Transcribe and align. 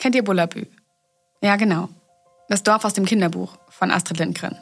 Kennt 0.00 0.14
ihr 0.14 0.24
Bullabü? 0.24 0.64
Ja, 1.42 1.56
genau. 1.56 1.90
Das 2.48 2.62
Dorf 2.62 2.86
aus 2.86 2.94
dem 2.94 3.04
Kinderbuch 3.04 3.58
von 3.68 3.90
Astrid 3.90 4.18
Lindgren. 4.18 4.56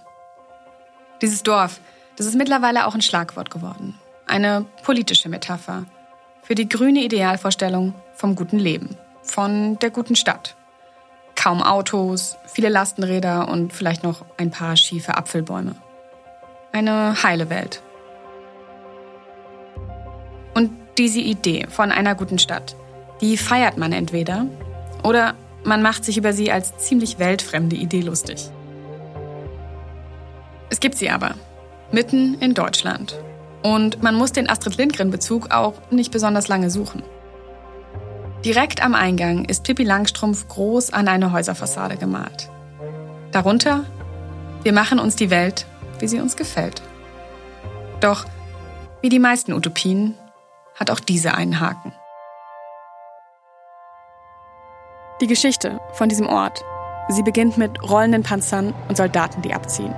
Dieses 1.23 1.45
Dorf, 1.45 1.81
das 2.17 2.27
ist 2.27 2.35
mittlerweile 2.35 2.87
auch 2.87 2.95
ein 2.97 3.03
Schlagwort 3.03 3.49
geworden. 3.49 3.95
Eine 4.27 4.67
politische 4.83 5.29
Metapher 5.29 5.87
für 6.43 6.57
die 6.57 6.69
grüne 6.69 7.05
Idealvorstellung 7.05 7.95
vom 8.15 8.35
guten 8.35 8.59
Leben, 8.59 8.97
von 9.23 9.79
der 9.79 9.91
guten 9.91 10.17
Stadt. 10.17 10.57
Kaum 11.37 11.63
Autos, 11.63 12.37
viele 12.47 12.69
Lastenräder 12.69 13.49
und 13.49 13.73
vielleicht 13.73 14.03
noch 14.03 14.25
ein 14.39 14.51
paar 14.51 14.77
schiefe 14.77 15.17
Apfelbäume. 15.17 15.77
Eine 16.73 17.23
heile 17.23 17.49
Welt. 17.49 17.81
Und 20.55 20.73
diese 20.99 21.21
Idee 21.21 21.69
von 21.69 21.93
einer 21.93 22.17
guten 22.17 22.41
Stadt, 22.41 22.75
die 23.21 23.37
feiert 23.37 23.79
man 23.79 23.93
entweder 23.93 24.47
oder 25.03 25.35
man 25.65 25.83
macht 25.83 26.05
sich 26.05 26.17
über 26.17 26.33
sie 26.33 26.51
als 26.51 26.77
ziemlich 26.79 27.19
weltfremde 27.19 27.77
Idee 27.77 28.01
lustig. 28.01 28.51
Es 30.71 30.81
gibt 30.81 30.97
sie 30.97 31.11
aber, 31.11 31.35
mitten 31.93 32.35
in 32.41 32.55
Deutschland. 32.55 33.19
Und 33.63 34.03
man 34.03 34.15
muss 34.15 34.33
den 34.33 34.49
Astrid 34.49 34.77
Lindgren-Bezug 34.77 35.51
auch 35.51 35.75
nicht 35.91 36.13
besonders 36.13 36.49
lange 36.49 36.71
suchen. 36.71 37.03
Direkt 38.45 38.83
am 38.83 38.95
Eingang 38.95 39.45
ist 39.47 39.65
Pippi 39.65 39.83
Langstrumpf 39.83 40.47
groß 40.47 40.93
an 40.93 41.09
eine 41.09 41.33
Häuserfassade 41.33 41.97
gemalt. 41.97 42.49
Darunter, 43.33 43.85
wir 44.63 44.73
machen 44.73 45.01
uns 45.01 45.17
die 45.17 45.31
Welt, 45.31 45.67
wie 45.99 46.07
sie 46.07 46.21
uns 46.21 46.37
gefällt. 46.37 46.81
Doch, 48.01 48.27
wie 49.03 49.09
die 49.09 49.19
meisten 49.19 49.53
Utopien, 49.53 50.15
hat 50.77 50.91
auch 50.91 51.01
diese 51.01 51.35
einen 51.35 51.59
Haken. 51.59 51.93
Die 55.21 55.27
Geschichte 55.27 55.81
von 55.95 56.09
diesem 56.09 56.29
Ort, 56.29 56.65
sie 57.09 57.25
beginnt 57.25 57.59
mit 57.59 57.83
rollenden 57.83 58.23
Panzern 58.23 58.73
und 58.89 58.97
Soldaten, 58.97 59.43
die 59.43 59.53
abziehen. 59.53 59.93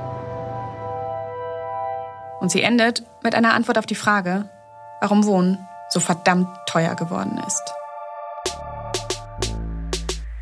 Und 2.41 2.51
sie 2.51 2.63
endet 2.63 3.05
mit 3.23 3.35
einer 3.35 3.53
Antwort 3.53 3.77
auf 3.77 3.85
die 3.85 3.95
Frage, 3.95 4.49
warum 5.03 5.27
Wohnen 5.27 5.69
so 5.91 6.01
verdammt 6.01 6.49
teuer 6.67 6.95
geworden 6.95 7.39
ist. 7.47 7.63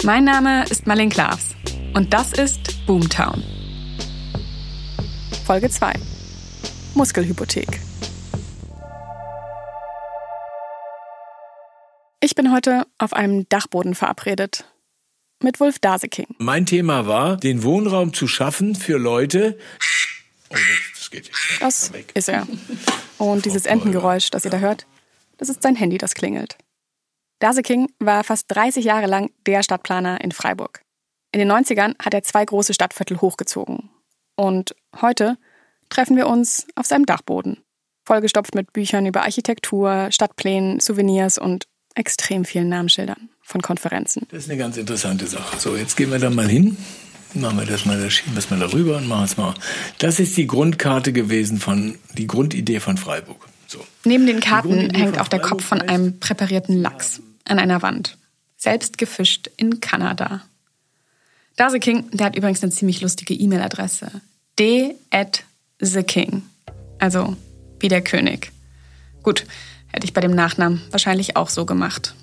Mein 0.04 0.22
Name 0.22 0.62
ist 0.66 0.86
Marlene 0.86 1.10
Klaas 1.10 1.56
und 1.94 2.14
das 2.14 2.32
ist 2.32 2.86
Boomtown. 2.86 3.42
Folge 5.44 5.70
2. 5.70 5.92
Muskelhypothek. 6.94 7.80
Ich 12.20 12.34
bin 12.34 12.52
heute 12.52 12.86
auf 12.98 13.12
einem 13.12 13.48
Dachboden 13.48 13.94
verabredet 13.94 14.66
mit 15.42 15.60
Wolf 15.60 15.78
Daseking. 15.78 16.26
Mein 16.38 16.66
Thema 16.66 17.06
war, 17.06 17.36
den 17.36 17.62
Wohnraum 17.62 18.12
zu 18.12 18.26
schaffen 18.26 18.74
für 18.74 18.98
Leute. 18.98 19.58
Oh, 20.50 20.56
das 20.94 21.10
geht 21.10 21.24
nicht. 21.24 21.60
Das 21.60 21.92
ist 22.14 22.28
er. 22.28 22.46
Und 23.18 23.44
dieses 23.44 23.66
Entengeräusch, 23.66 24.30
das 24.30 24.44
ihr 24.44 24.50
da 24.50 24.58
hört, 24.58 24.86
das 25.36 25.48
ist 25.48 25.62
sein 25.62 25.76
Handy, 25.76 25.98
das 25.98 26.14
klingelt. 26.14 26.56
Daseking 27.40 27.88
war 28.00 28.24
fast 28.24 28.46
30 28.48 28.84
Jahre 28.84 29.06
lang 29.06 29.30
der 29.46 29.62
Stadtplaner 29.62 30.20
in 30.20 30.32
Freiburg. 30.32 30.82
In 31.32 31.38
den 31.38 31.52
90ern 31.52 31.94
hat 32.02 32.14
er 32.14 32.22
zwei 32.22 32.44
große 32.44 32.74
Stadtviertel 32.74 33.20
hochgezogen. 33.20 33.90
Und 34.34 34.74
heute 35.00 35.38
treffen 35.88 36.16
wir 36.16 36.26
uns 36.26 36.66
auf 36.74 36.86
seinem 36.86 37.06
Dachboden. 37.06 37.62
Vollgestopft 38.06 38.54
mit 38.54 38.72
Büchern 38.72 39.06
über 39.06 39.22
Architektur, 39.22 40.08
Stadtplänen, 40.10 40.80
Souvenirs 40.80 41.38
und 41.38 41.68
extrem 41.94 42.44
vielen 42.44 42.68
Namensschildern 42.68 43.28
von 43.48 43.62
Konferenzen. 43.62 44.26
Das 44.30 44.44
ist 44.44 44.50
eine 44.50 44.58
ganz 44.58 44.76
interessante 44.76 45.26
Sache. 45.26 45.58
So, 45.58 45.74
jetzt 45.74 45.96
gehen 45.96 46.10
wir 46.10 46.18
da 46.18 46.28
mal 46.28 46.46
hin. 46.46 46.76
Machen 47.32 47.58
wir 47.58 47.64
das 47.64 47.86
mal, 47.86 47.98
da 47.98 48.10
schieben 48.10 48.34
wir 48.34 48.40
es 48.40 48.50
mal 48.50 48.58
darüber 48.58 48.98
und 48.98 49.08
machen 49.08 49.24
es 49.24 49.38
mal. 49.38 49.54
Das 49.98 50.20
ist 50.20 50.36
die 50.36 50.46
Grundkarte 50.46 51.14
gewesen 51.14 51.58
von, 51.58 51.96
die 52.12 52.26
Grundidee 52.26 52.78
von 52.78 52.98
Freiburg. 52.98 53.48
So. 53.66 53.78
Neben 54.04 54.26
den 54.26 54.40
Karten 54.40 54.90
hängt 54.90 55.18
auch 55.18 55.28
der 55.28 55.40
Kopf 55.40 55.64
von 55.64 55.80
einem 55.80 56.20
präparierten 56.20 56.76
Lachs 56.80 57.20
an 57.46 57.58
einer 57.58 57.80
Wand. 57.80 58.18
Selbst 58.58 58.98
gefischt 58.98 59.50
in 59.56 59.80
Kanada. 59.80 60.42
Dase 61.56 61.80
King, 61.80 62.10
der 62.12 62.26
hat 62.26 62.36
übrigens 62.36 62.62
eine 62.62 62.72
ziemlich 62.72 63.00
lustige 63.00 63.32
E-Mail-Adresse. 63.32 64.10
d 64.58 64.94
at 65.10 65.44
the 65.80 66.02
king. 66.02 66.42
Also 66.98 67.36
wie 67.80 67.88
der 67.88 68.02
König. 68.02 68.52
Gut, 69.22 69.46
hätte 69.86 70.04
ich 70.04 70.12
bei 70.12 70.20
dem 70.20 70.34
Nachnamen 70.34 70.82
wahrscheinlich 70.90 71.36
auch 71.36 71.48
so 71.48 71.64
gemacht. 71.64 72.14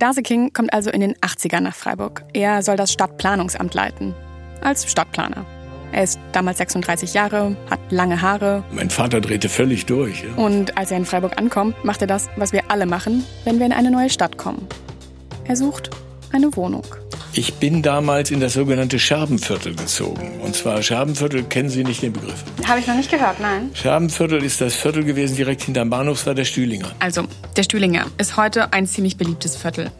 Dase 0.00 0.22
King 0.22 0.54
kommt 0.54 0.72
also 0.72 0.88
in 0.88 1.02
den 1.02 1.14
80ern 1.16 1.60
nach 1.60 1.74
Freiburg. 1.74 2.24
Er 2.32 2.62
soll 2.62 2.76
das 2.76 2.90
Stadtplanungsamt 2.90 3.74
leiten. 3.74 4.14
Als 4.62 4.90
Stadtplaner. 4.90 5.44
Er 5.92 6.04
ist 6.04 6.18
damals 6.32 6.56
36 6.56 7.12
Jahre, 7.12 7.54
hat 7.68 7.80
lange 7.90 8.22
Haare. 8.22 8.64
Mein 8.72 8.88
Vater 8.88 9.20
drehte 9.20 9.50
völlig 9.50 9.84
durch. 9.84 10.24
Ja. 10.24 10.42
Und 10.42 10.78
als 10.78 10.90
er 10.90 10.96
in 10.96 11.04
Freiburg 11.04 11.36
ankommt, 11.36 11.84
macht 11.84 12.00
er 12.00 12.06
das, 12.06 12.30
was 12.36 12.54
wir 12.54 12.70
alle 12.70 12.86
machen, 12.86 13.26
wenn 13.44 13.58
wir 13.58 13.66
in 13.66 13.74
eine 13.74 13.90
neue 13.90 14.08
Stadt 14.08 14.38
kommen. 14.38 14.66
Er 15.44 15.56
sucht 15.56 15.90
eine 16.32 16.56
Wohnung. 16.56 16.86
Ich 17.32 17.54
bin 17.54 17.80
damals 17.80 18.32
in 18.32 18.40
das 18.40 18.54
sogenannte 18.54 18.98
Scherbenviertel 18.98 19.76
gezogen. 19.76 20.40
Und 20.40 20.56
zwar 20.56 20.82
Scherbenviertel, 20.82 21.44
kennen 21.44 21.68
Sie 21.68 21.84
nicht 21.84 22.02
den 22.02 22.12
Begriff? 22.12 22.42
Habe 22.66 22.80
ich 22.80 22.88
noch 22.88 22.96
nicht 22.96 23.08
gehört, 23.08 23.38
nein. 23.38 23.70
Scherbenviertel 23.72 24.42
ist 24.42 24.60
das 24.60 24.74
Viertel 24.74 25.04
gewesen, 25.04 25.36
direkt 25.36 25.62
hinterm 25.62 25.90
Bahnhof, 25.90 26.26
war 26.26 26.34
der 26.34 26.44
Stühlinger. 26.44 26.90
Also, 26.98 27.28
der 27.56 27.62
Stühlinger 27.62 28.06
ist 28.18 28.36
heute 28.36 28.72
ein 28.72 28.86
ziemlich 28.86 29.16
beliebtes 29.16 29.56
Viertel. 29.56 29.92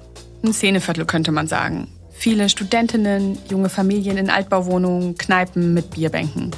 Ein 0.45 0.53
Szeneviertel 0.53 1.05
könnte 1.05 1.31
man 1.31 1.47
sagen. 1.47 1.87
Viele 2.11 2.49
Studentinnen, 2.49 3.39
junge 3.49 3.69
Familien 3.69 4.19
in 4.19 4.29
Altbauwohnungen, 4.29 5.17
Kneipen 5.17 5.73
mit 5.73 5.91
Bierbänken. 5.93 6.51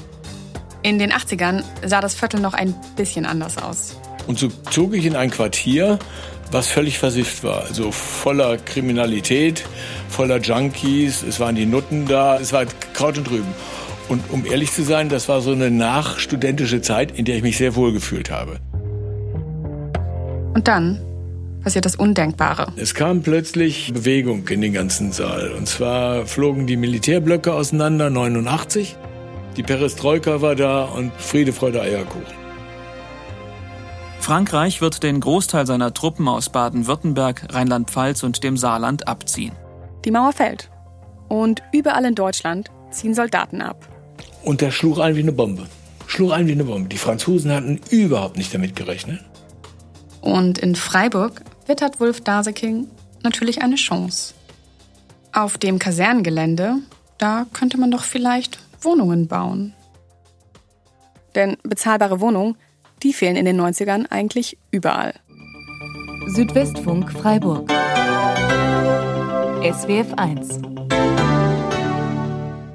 In 0.82 0.98
den 0.98 1.12
80ern 1.12 1.64
sah 1.84 2.00
das 2.00 2.14
Viertel 2.14 2.40
noch 2.40 2.54
ein 2.54 2.74
bisschen 2.96 3.26
anders 3.26 3.58
aus. 3.58 3.98
Und 4.26 4.38
so 4.38 4.48
zog 4.70 4.94
ich 4.94 5.04
in 5.04 5.16
ein 5.16 5.30
Quartier, 5.30 5.98
was 6.52 6.68
völlig 6.68 6.98
versifft 6.98 7.42
war. 7.42 7.64
Also 7.64 7.90
voller 7.90 8.58
Kriminalität, 8.58 9.64
voller 10.08 10.38
Junkies, 10.38 11.22
es 11.22 11.40
waren 11.40 11.56
die 11.56 11.66
Nutten 11.66 12.06
da, 12.06 12.38
es 12.38 12.52
war 12.52 12.66
Kraut 12.92 13.18
und 13.18 13.30
Rüben. 13.30 13.54
Und 14.08 14.22
um 14.30 14.44
ehrlich 14.44 14.72
zu 14.72 14.82
sein, 14.82 15.08
das 15.08 15.28
war 15.28 15.40
so 15.40 15.52
eine 15.52 15.70
nachstudentische 15.70 16.82
Zeit, 16.82 17.18
in 17.18 17.24
der 17.24 17.36
ich 17.36 17.42
mich 17.42 17.56
sehr 17.56 17.74
wohl 17.74 17.92
gefühlt 17.92 18.30
habe. 18.30 18.58
Und 20.54 20.68
dann 20.68 21.00
passiert 21.62 21.86
das 21.86 21.96
Undenkbare. 21.96 22.72
Es 22.76 22.94
kam 22.94 23.22
plötzlich 23.22 23.92
Bewegung 23.94 24.46
in 24.48 24.60
den 24.60 24.72
ganzen 24.72 25.12
Saal. 25.12 25.52
Und 25.52 25.66
zwar 25.66 26.26
flogen 26.26 26.66
die 26.66 26.76
Militärblöcke 26.76 27.52
auseinander, 27.54 28.10
89. 28.10 28.96
Die 29.56 29.62
Perestroika 29.62 30.42
war 30.42 30.56
da 30.56 30.84
und 30.84 31.12
Friede, 31.16 31.52
Freude, 31.52 31.80
Eierkuchen. 31.80 32.41
Frankreich 34.22 34.80
wird 34.80 35.02
den 35.02 35.18
Großteil 35.18 35.66
seiner 35.66 35.92
Truppen 35.92 36.28
aus 36.28 36.48
Baden-Württemberg, 36.48 37.52
Rheinland-Pfalz 37.52 38.22
und 38.22 38.44
dem 38.44 38.56
Saarland 38.56 39.08
abziehen. 39.08 39.50
Die 40.04 40.12
Mauer 40.12 40.32
fällt. 40.32 40.70
Und 41.28 41.60
überall 41.72 42.04
in 42.04 42.14
Deutschland 42.14 42.70
ziehen 42.92 43.14
Soldaten 43.14 43.60
ab. 43.60 43.88
Und 44.44 44.60
der 44.60 44.70
schlug 44.70 45.00
ein 45.00 45.16
wie 45.16 45.22
eine 45.22 45.32
Bombe. 45.32 45.66
Schlug 46.06 46.30
ein 46.32 46.46
wie 46.46 46.52
eine 46.52 46.62
Bombe. 46.62 46.88
Die 46.88 46.98
Franzosen 46.98 47.50
hatten 47.50 47.80
überhaupt 47.90 48.36
nicht 48.36 48.54
damit 48.54 48.76
gerechnet. 48.76 49.20
Und 50.20 50.58
in 50.58 50.76
Freiburg 50.76 51.42
wittert 51.66 51.98
Wolf 51.98 52.20
Daseking 52.20 52.86
natürlich 53.24 53.60
eine 53.60 53.74
Chance. 53.74 54.34
Auf 55.32 55.58
dem 55.58 55.80
Kasernengelände, 55.80 56.76
da 57.18 57.46
könnte 57.52 57.76
man 57.76 57.90
doch 57.90 58.04
vielleicht 58.04 58.60
Wohnungen 58.82 59.26
bauen. 59.26 59.74
Denn 61.34 61.56
bezahlbare 61.64 62.20
Wohnungen 62.20 62.56
die 63.02 63.12
fehlen 63.12 63.36
in 63.36 63.44
den 63.44 63.60
90ern 63.60 64.06
eigentlich 64.10 64.58
überall. 64.70 65.14
Südwestfunk 66.28 67.12
Freiburg. 67.12 67.70
SWF 69.62 70.14
1. 70.16 70.60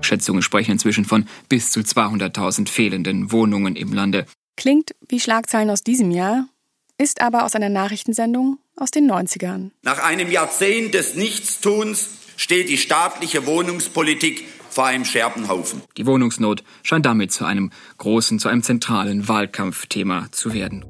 Schätzungen 0.02 0.42
sprechen 0.42 0.72
inzwischen 0.72 1.06
von 1.06 1.28
bis 1.50 1.72
zu 1.72 1.82
200.000 1.82 2.70
fehlenden 2.70 3.32
Wohnungen 3.32 3.76
im 3.76 3.94
Lande. 3.94 4.26
Klingt 4.56 4.96
wie 5.08 5.20
Schlagzeilen 5.20 5.70
aus 5.70 5.84
diesem 5.84 6.12
Jahr, 6.12 6.48
ist 6.98 7.22
aber 7.22 7.44
aus 7.44 7.56
einer 7.56 7.70
Nachrichtensendung 7.70 8.58
aus 8.76 8.92
den 8.92 9.10
90ern. 9.10 9.72
Nach 9.84 10.04
einem 10.04 10.32
Jahrzehnt 10.32 10.94
des 10.94 11.16
Nichtstuns 11.16 12.10
steht 12.38 12.70
die 12.70 12.78
staatliche 12.78 13.46
Wohnungspolitik 13.46 14.46
vor 14.78 14.86
einem 14.86 15.06
Scherbenhaufen. 15.06 15.82
Die 15.98 16.06
Wohnungsnot 16.06 16.64
scheint 16.84 17.08
damit 17.08 17.32
zu 17.32 17.46
einem 17.46 17.72
großen, 17.98 18.38
zu 18.38 18.48
einem 18.48 18.62
zentralen 18.62 19.28
Wahlkampfthema 19.28 20.28
zu 20.32 20.54
werden. 20.54 20.86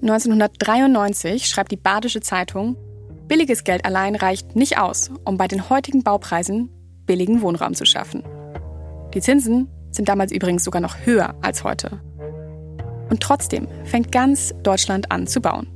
1993 0.00 1.46
schreibt 1.46 1.72
die 1.72 1.76
Badische 1.76 2.22
Zeitung, 2.22 2.74
billiges 3.28 3.64
Geld 3.64 3.84
allein 3.84 4.14
reicht 4.14 4.56
nicht 4.56 4.78
aus, 4.78 5.10
um 5.26 5.36
bei 5.36 5.46
den 5.46 5.68
heutigen 5.68 6.02
Baupreisen 6.02 6.70
billigen 7.04 7.42
Wohnraum 7.42 7.74
zu 7.74 7.84
schaffen. 7.84 8.22
Die 9.12 9.20
Zinsen 9.20 9.68
sind 9.90 10.08
damals 10.08 10.32
übrigens 10.32 10.64
sogar 10.64 10.80
noch 10.80 10.96
höher 11.04 11.34
als 11.42 11.64
heute. 11.64 12.00
Und 13.10 13.20
trotzdem 13.20 13.68
fängt 13.84 14.10
ganz 14.10 14.54
Deutschland 14.62 15.12
an 15.12 15.26
zu 15.26 15.42
bauen. 15.42 15.66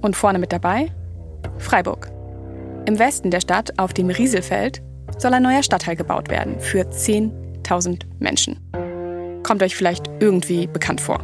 Und 0.00 0.16
vorne 0.16 0.38
mit 0.38 0.50
dabei 0.50 0.90
Freiburg. 1.58 2.10
Im 2.86 2.98
Westen 2.98 3.30
der 3.30 3.42
Stadt, 3.42 3.78
auf 3.78 3.92
dem 3.92 4.08
Rieselfeld, 4.08 4.82
soll 5.18 5.34
ein 5.34 5.42
neuer 5.42 5.62
Stadtteil 5.62 5.96
gebaut 5.96 6.30
werden 6.30 6.58
für 6.60 6.82
10.000 6.82 8.02
Menschen. 8.18 8.60
Kommt 9.42 9.62
euch 9.62 9.76
vielleicht 9.76 10.08
irgendwie 10.20 10.66
bekannt 10.66 11.00
vor. 11.00 11.20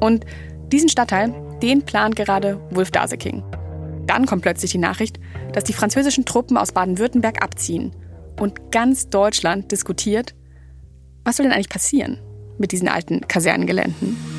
Und 0.00 0.24
diesen 0.72 0.88
Stadtteil, 0.88 1.34
den 1.62 1.82
plant 1.82 2.16
gerade 2.16 2.60
Wolf 2.70 2.90
Daseking. 2.90 3.42
Dann 4.06 4.26
kommt 4.26 4.42
plötzlich 4.42 4.72
die 4.72 4.78
Nachricht, 4.78 5.18
dass 5.52 5.64
die 5.64 5.72
französischen 5.72 6.24
Truppen 6.24 6.56
aus 6.56 6.72
Baden-Württemberg 6.72 7.42
abziehen. 7.42 7.92
Und 8.38 8.70
ganz 8.70 9.08
Deutschland 9.08 9.72
diskutiert, 9.72 10.34
was 11.24 11.36
soll 11.36 11.44
denn 11.44 11.52
eigentlich 11.52 11.68
passieren 11.68 12.18
mit 12.58 12.72
diesen 12.72 12.88
alten 12.88 13.26
Kasernengeländen? 13.26 14.35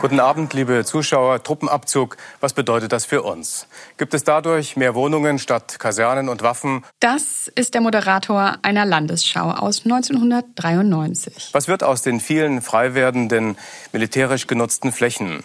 Guten 0.00 0.20
Abend, 0.20 0.54
liebe 0.54 0.84
Zuschauer. 0.84 1.42
Truppenabzug, 1.42 2.16
was 2.38 2.52
bedeutet 2.52 2.92
das 2.92 3.04
für 3.04 3.22
uns? 3.22 3.66
Gibt 3.96 4.14
es 4.14 4.22
dadurch 4.22 4.76
mehr 4.76 4.94
Wohnungen 4.94 5.40
statt 5.40 5.80
Kasernen 5.80 6.28
und 6.28 6.42
Waffen? 6.42 6.84
Das 7.00 7.50
ist 7.52 7.74
der 7.74 7.80
Moderator 7.80 8.58
einer 8.62 8.86
Landesschau 8.86 9.50
aus 9.50 9.84
1993. 9.84 11.48
Was 11.50 11.66
wird 11.66 11.82
aus 11.82 12.02
den 12.02 12.20
vielen 12.20 12.62
frei 12.62 12.94
werdenden 12.94 13.56
militärisch 13.92 14.46
genutzten 14.46 14.92
Flächen? 14.92 15.42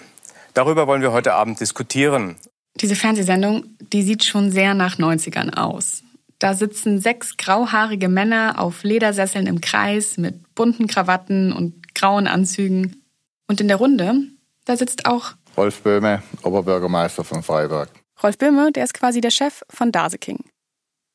Darüber 0.53 0.85
wollen 0.85 1.01
wir 1.01 1.13
heute 1.13 1.33
Abend 1.33 1.59
diskutieren. 1.59 2.35
Diese 2.75 2.95
Fernsehsendung, 2.95 3.65
die 3.79 4.03
sieht 4.03 4.23
schon 4.23 4.51
sehr 4.51 4.75
nach 4.75 4.99
90ern 4.99 5.55
aus. 5.57 6.03
Da 6.37 6.53
sitzen 6.53 6.99
sechs 6.99 7.37
grauhaarige 7.37 8.07
Männer 8.07 8.59
auf 8.59 8.83
Ledersesseln 8.83 9.47
im 9.47 9.61
Kreis 9.61 10.17
mit 10.17 10.53
bunten 10.53 10.85
Krawatten 10.85 11.51
und 11.51 11.95
grauen 11.95 12.27
Anzügen. 12.27 13.01
Und 13.47 13.59
in 13.59 13.67
der 13.67 13.77
Runde 13.77 14.32
da 14.65 14.77
sitzt 14.77 15.05
auch 15.05 15.33
Rolf 15.55 15.81
Böhme, 15.81 16.23
Oberbürgermeister 16.43 17.23
von 17.23 17.43
Freiburg. 17.43 17.89
Rolf 18.21 18.37
Böhme, 18.37 18.71
der 18.71 18.83
ist 18.83 18.93
quasi 18.93 19.21
der 19.21 19.29
Chef 19.29 19.61
von 19.69 19.91
Daseking. 19.91 20.39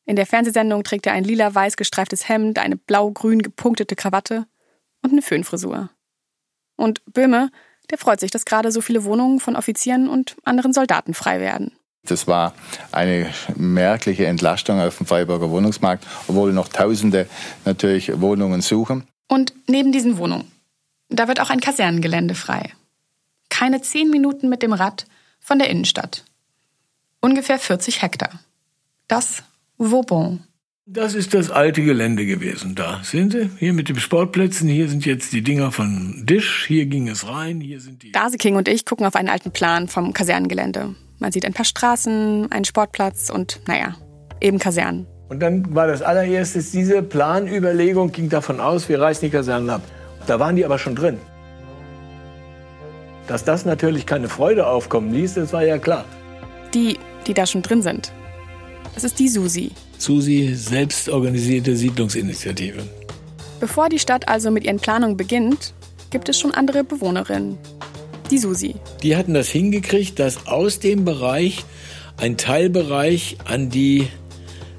In 0.06 0.16
der 0.16 0.26
Fernsehsendung 0.26 0.84
trägt 0.84 1.06
er 1.06 1.12
ein 1.12 1.24
lila-weiß 1.24 1.76
gestreiftes 1.76 2.28
Hemd, 2.28 2.58
eine 2.58 2.76
blau-grün 2.76 3.42
gepunktete 3.42 3.96
Krawatte 3.96 4.46
und 5.02 5.12
eine 5.12 5.22
Föhnfrisur. 5.22 5.90
Und 6.76 7.02
Böhme, 7.06 7.50
der 7.90 7.98
freut 7.98 8.20
sich, 8.20 8.30
dass 8.30 8.44
gerade 8.44 8.70
so 8.70 8.80
viele 8.80 9.04
Wohnungen 9.04 9.40
von 9.40 9.56
Offizieren 9.56 10.08
und 10.08 10.36
anderen 10.44 10.72
Soldaten 10.72 11.14
frei 11.14 11.40
werden. 11.40 11.72
Das 12.06 12.26
war 12.26 12.54
eine 12.92 13.30
merkliche 13.56 14.26
Entlastung 14.26 14.80
auf 14.80 14.96
dem 14.96 15.06
Freiburger 15.06 15.50
Wohnungsmarkt, 15.50 16.06
obwohl 16.28 16.52
noch 16.52 16.68
Tausende 16.68 17.28
natürlich 17.64 18.20
Wohnungen 18.20 18.62
suchen. 18.62 19.06
Und 19.28 19.52
neben 19.66 19.92
diesen 19.92 20.16
Wohnungen, 20.16 20.50
da 21.10 21.28
wird 21.28 21.40
auch 21.40 21.50
ein 21.50 21.60
Kasernengelände 21.60 22.34
frei 22.34 22.72
keine 23.58 23.80
zehn 23.80 24.08
Minuten 24.08 24.48
mit 24.48 24.62
dem 24.62 24.72
Rad 24.72 25.06
von 25.40 25.58
der 25.58 25.68
Innenstadt. 25.68 26.24
Ungefähr 27.20 27.58
40 27.58 28.02
Hektar. 28.02 28.30
Das 29.08 29.42
Vauban. 29.78 30.44
Das 30.86 31.14
ist 31.14 31.34
das 31.34 31.50
alte 31.50 31.82
Gelände 31.82 32.24
gewesen 32.24 32.76
da. 32.76 33.00
Sehen 33.02 33.32
Sie? 33.32 33.50
Hier 33.58 33.72
mit 33.72 33.88
den 33.88 33.98
Sportplätzen, 33.98 34.68
hier 34.68 34.88
sind 34.88 35.04
jetzt 35.04 35.32
die 35.32 35.42
Dinger 35.42 35.72
von 35.72 36.24
Disch, 36.24 36.66
hier 36.68 36.86
ging 36.86 37.08
es 37.08 37.26
rein, 37.26 37.60
hier 37.60 37.80
sind 37.80 38.04
die. 38.04 38.12
Daseking 38.12 38.54
und 38.54 38.68
ich 38.68 38.86
gucken 38.86 39.04
auf 39.04 39.16
einen 39.16 39.28
alten 39.28 39.50
Plan 39.50 39.88
vom 39.88 40.12
Kasernengelände. 40.12 40.94
Man 41.18 41.32
sieht 41.32 41.44
ein 41.44 41.52
paar 41.52 41.64
Straßen, 41.64 42.52
einen 42.52 42.64
Sportplatz 42.64 43.28
und, 43.28 43.60
naja, 43.66 43.96
eben 44.40 44.60
Kasernen. 44.60 45.08
Und 45.30 45.40
dann 45.40 45.74
war 45.74 45.88
das 45.88 46.00
allererste, 46.00 46.62
diese 46.62 47.02
Planüberlegung 47.02 48.12
ging 48.12 48.28
davon 48.28 48.60
aus, 48.60 48.88
wir 48.88 49.00
reißen 49.00 49.28
die 49.28 49.30
Kasernen 49.30 49.68
ab. 49.68 49.82
Da 50.28 50.38
waren 50.38 50.54
die 50.54 50.64
aber 50.64 50.78
schon 50.78 50.94
drin. 50.94 51.18
Dass 53.28 53.44
das 53.44 53.66
natürlich 53.66 54.06
keine 54.06 54.28
Freude 54.28 54.66
aufkommen 54.66 55.12
ließ, 55.12 55.34
das 55.34 55.52
war 55.52 55.62
ja 55.62 55.78
klar. 55.78 56.06
Die, 56.74 56.98
die 57.26 57.34
da 57.34 57.46
schon 57.46 57.62
drin 57.62 57.82
sind. 57.82 58.10
Das 58.94 59.04
ist 59.04 59.18
die 59.18 59.28
SUSI. 59.28 59.70
SUSI, 59.98 60.54
selbstorganisierte 60.54 61.76
Siedlungsinitiative. 61.76 62.82
Bevor 63.60 63.90
die 63.90 63.98
Stadt 63.98 64.28
also 64.28 64.50
mit 64.50 64.64
ihren 64.64 64.78
Planungen 64.78 65.16
beginnt, 65.16 65.74
gibt 66.10 66.28
es 66.28 66.40
schon 66.40 66.52
andere 66.52 66.84
Bewohnerinnen. 66.84 67.58
Die 68.30 68.38
SUSI. 68.38 68.76
Die 69.02 69.14
hatten 69.14 69.34
das 69.34 69.48
hingekriegt, 69.48 70.18
dass 70.18 70.46
aus 70.46 70.80
dem 70.80 71.04
Bereich 71.04 71.64
ein 72.16 72.36
Teilbereich 72.36 73.36
an 73.44 73.68
die 73.68 74.08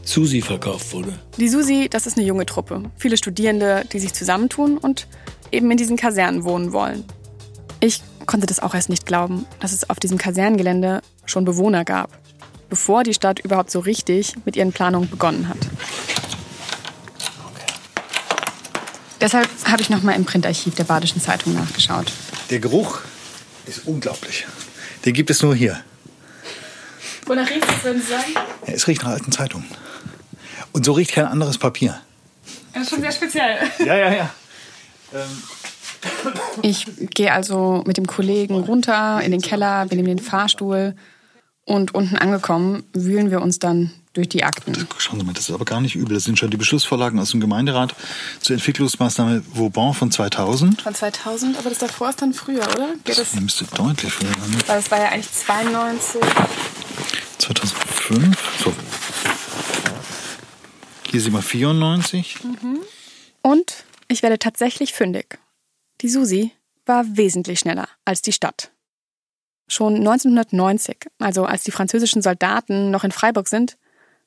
SUSI 0.03 0.41
verkauft 0.41 0.91
wurde. 0.93 1.13
Die 1.37 1.49
SUSI, 1.49 1.87
das 1.89 2.07
ist 2.07 2.17
eine 2.17 2.25
junge 2.25 2.47
Truppe. 2.47 2.83
Viele 2.97 3.17
Studierende, 3.17 3.83
die 3.93 3.99
sich 3.99 4.13
zusammentun 4.13 4.77
und 4.79 5.07
eben 5.51 5.69
in 5.69 5.77
diesen 5.77 5.97
Kasernen 5.97 6.43
wohnen 6.43 6.73
wollen. 6.73 7.03
Ich 7.79 8.01
konnte 8.29 8.45
das 8.45 8.59
auch 8.59 8.75
erst 8.75 8.89
nicht 8.89 9.07
glauben, 9.07 9.47
dass 9.59 9.71
es 9.71 9.89
auf 9.89 9.99
diesem 9.99 10.19
Kasernengelände 10.19 11.01
schon 11.25 11.45
Bewohner 11.45 11.83
gab, 11.83 12.11
bevor 12.69 13.03
die 13.03 13.15
Stadt 13.15 13.39
überhaupt 13.39 13.71
so 13.71 13.79
richtig 13.79 14.35
mit 14.45 14.55
ihren 14.55 14.71
Planungen 14.71 15.09
begonnen 15.09 15.49
hat. 15.49 15.57
Deshalb 19.19 19.49
habe 19.65 19.81
ich 19.81 19.89
nochmal 19.89 20.15
im 20.15 20.25
Printarchiv 20.25 20.75
der 20.75 20.83
Badischen 20.83 21.19
Zeitung 21.19 21.55
nachgeschaut. 21.55 22.11
Der 22.51 22.59
Geruch 22.59 22.99
ist 23.65 23.87
unglaublich. 23.87 24.45
Den 25.05 25.15
gibt 25.15 25.31
es 25.31 25.41
nur 25.41 25.55
hier. 25.55 25.81
Wonach 27.25 27.49
riecht 27.49 27.65
es, 27.67 27.83
würden 27.83 27.99
Sie 27.99 28.09
sagen? 28.09 28.33
Ja, 28.67 28.73
es 28.73 28.87
riecht 28.87 29.01
nach 29.01 29.09
alten 29.09 29.31
Zeitungen. 29.31 29.67
Und 30.71 30.85
so 30.85 30.91
riecht 30.91 31.13
kein 31.13 31.25
anderes 31.25 31.57
Papier. 31.57 31.99
Das 32.75 32.83
ist 32.83 32.89
schon 32.91 33.01
sehr 33.01 33.11
speziell. 33.11 33.57
Ja, 33.79 33.95
ja, 33.97 34.13
ja. 34.13 34.29
Ähm, 35.15 35.43
ich 36.61 36.85
gehe 37.13 37.33
also 37.33 37.83
mit 37.85 37.97
dem 37.97 38.07
Kollegen 38.07 38.55
runter 38.55 39.21
in 39.21 39.31
den 39.31 39.41
Keller, 39.41 39.89
wir 39.89 39.95
nehmen 39.95 40.07
den 40.07 40.19
Fahrstuhl 40.19 40.95
und 41.65 41.93
unten 41.93 42.17
angekommen 42.17 42.83
wühlen 42.93 43.31
wir 43.31 43.41
uns 43.41 43.59
dann 43.59 43.91
durch 44.13 44.27
die 44.27 44.43
Akten. 44.43 44.73
Schauen 44.97 45.19
Sie 45.19 45.25
mal, 45.25 45.33
das 45.33 45.49
ist 45.49 45.55
aber 45.55 45.65
gar 45.65 45.81
nicht 45.81 45.95
übel. 45.95 46.15
Das 46.15 46.23
sind 46.23 46.39
schon 46.39 46.49
die 46.49 46.57
Beschlussvorlagen 46.57 47.19
aus 47.19 47.31
dem 47.31 47.39
Gemeinderat 47.39 47.95
zur 48.41 48.55
Entwicklungsmaßnahme 48.55 49.43
Vauban 49.53 49.93
von 49.93 50.11
2000. 50.11 50.81
Von 50.81 50.95
2000, 50.95 51.57
aber 51.59 51.69
das 51.69 51.77
davor 51.77 52.09
ist 52.09 52.21
dann 52.21 52.33
früher, 52.33 52.63
oder? 52.63 52.95
Geht 53.03 53.19
das, 53.19 53.31
das 53.31 53.39
müsste 53.39 53.65
deutlich 53.75 54.11
früher 54.11 54.29
sein. 54.29 54.63
Weil 54.65 54.79
es 54.79 54.89
war 54.89 54.99
ja 54.99 55.09
eigentlich 55.09 55.31
92. 55.31 56.21
2005. 57.37 58.63
So. 58.63 58.73
Hier 61.11 61.21
sind 61.21 61.33
wir 61.33 61.41
94. 61.41 62.43
Mhm. 62.43 62.79
Und 63.41 63.85
ich 64.07 64.23
werde 64.23 64.39
tatsächlich 64.39 64.93
fündig. 64.93 65.37
Die 66.01 66.09
Susi 66.09 66.51
war 66.85 67.17
wesentlich 67.17 67.59
schneller 67.59 67.87
als 68.05 68.21
die 68.21 68.31
Stadt. 68.31 68.71
Schon 69.67 69.95
1990, 69.97 71.07
also 71.19 71.45
als 71.45 71.63
die 71.63 71.71
französischen 71.71 72.21
Soldaten 72.21 72.89
noch 72.89 73.03
in 73.03 73.11
Freiburg 73.11 73.47
sind, 73.47 73.77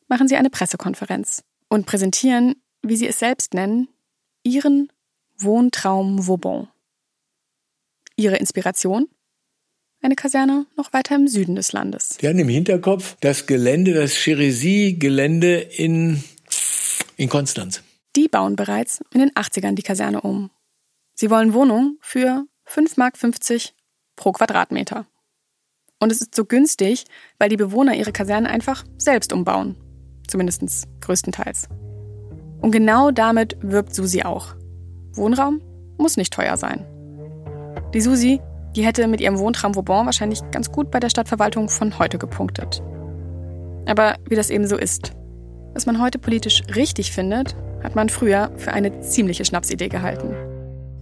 machen 0.06 0.28
sie 0.28 0.36
eine 0.36 0.50
Pressekonferenz 0.50 1.42
und 1.68 1.86
präsentieren, 1.86 2.56
wie 2.82 2.96
sie 2.96 3.08
es 3.08 3.18
selbst 3.18 3.54
nennen, 3.54 3.88
ihren 4.44 4.92
Wohntraum 5.38 6.26
Vauban. 6.26 6.68
Ihre 8.16 8.36
Inspiration? 8.36 9.08
Eine 10.02 10.16
Kaserne 10.16 10.66
noch 10.76 10.92
weiter 10.92 11.14
im 11.14 11.28
Süden 11.28 11.54
des 11.54 11.72
Landes. 11.72 12.18
Die 12.20 12.28
hatten 12.28 12.38
im 12.38 12.48
Hinterkopf 12.48 13.16
das 13.20 13.46
Gelände, 13.46 13.94
das 13.94 14.12
Cherisy-Gelände 14.12 15.60
in, 15.60 16.22
in 17.16 17.28
Konstanz. 17.28 17.82
Die 18.14 18.28
bauen 18.28 18.56
bereits 18.56 19.02
in 19.12 19.20
den 19.20 19.30
80ern 19.30 19.74
die 19.74 19.82
Kaserne 19.82 20.20
um 20.20 20.50
Sie 21.22 21.30
wollen 21.30 21.54
Wohnung 21.54 21.98
für 22.00 22.46
5,50 22.68 22.98
Mark 22.98 23.14
pro 24.16 24.32
Quadratmeter. 24.32 25.06
Und 26.00 26.10
es 26.10 26.20
ist 26.20 26.34
so 26.34 26.44
günstig, 26.44 27.04
weil 27.38 27.48
die 27.48 27.56
Bewohner 27.56 27.94
ihre 27.94 28.10
Kasernen 28.10 28.50
einfach 28.50 28.82
selbst 28.98 29.32
umbauen. 29.32 29.76
Zumindest 30.26 30.88
größtenteils. 31.00 31.68
Und 32.60 32.72
genau 32.72 33.12
damit 33.12 33.56
wirbt 33.60 33.94
Susi 33.94 34.24
auch. 34.24 34.56
Wohnraum 35.12 35.62
muss 35.96 36.16
nicht 36.16 36.32
teuer 36.32 36.56
sein. 36.56 36.84
Die 37.94 38.00
Susi, 38.00 38.40
die 38.74 38.84
hätte 38.84 39.06
mit 39.06 39.20
ihrem 39.20 39.38
Wohntraum 39.38 39.76
Vauban 39.76 40.06
wahrscheinlich 40.06 40.40
ganz 40.50 40.72
gut 40.72 40.90
bei 40.90 40.98
der 40.98 41.10
Stadtverwaltung 41.10 41.68
von 41.68 42.00
heute 42.00 42.18
gepunktet. 42.18 42.82
Aber 43.86 44.16
wie 44.28 44.34
das 44.34 44.50
eben 44.50 44.66
so 44.66 44.76
ist. 44.76 45.12
Was 45.72 45.86
man 45.86 46.02
heute 46.02 46.18
politisch 46.18 46.62
richtig 46.74 47.12
findet, 47.12 47.54
hat 47.84 47.94
man 47.94 48.08
früher 48.08 48.50
für 48.56 48.72
eine 48.72 49.02
ziemliche 49.02 49.44
Schnapsidee 49.44 49.88
gehalten. 49.88 50.51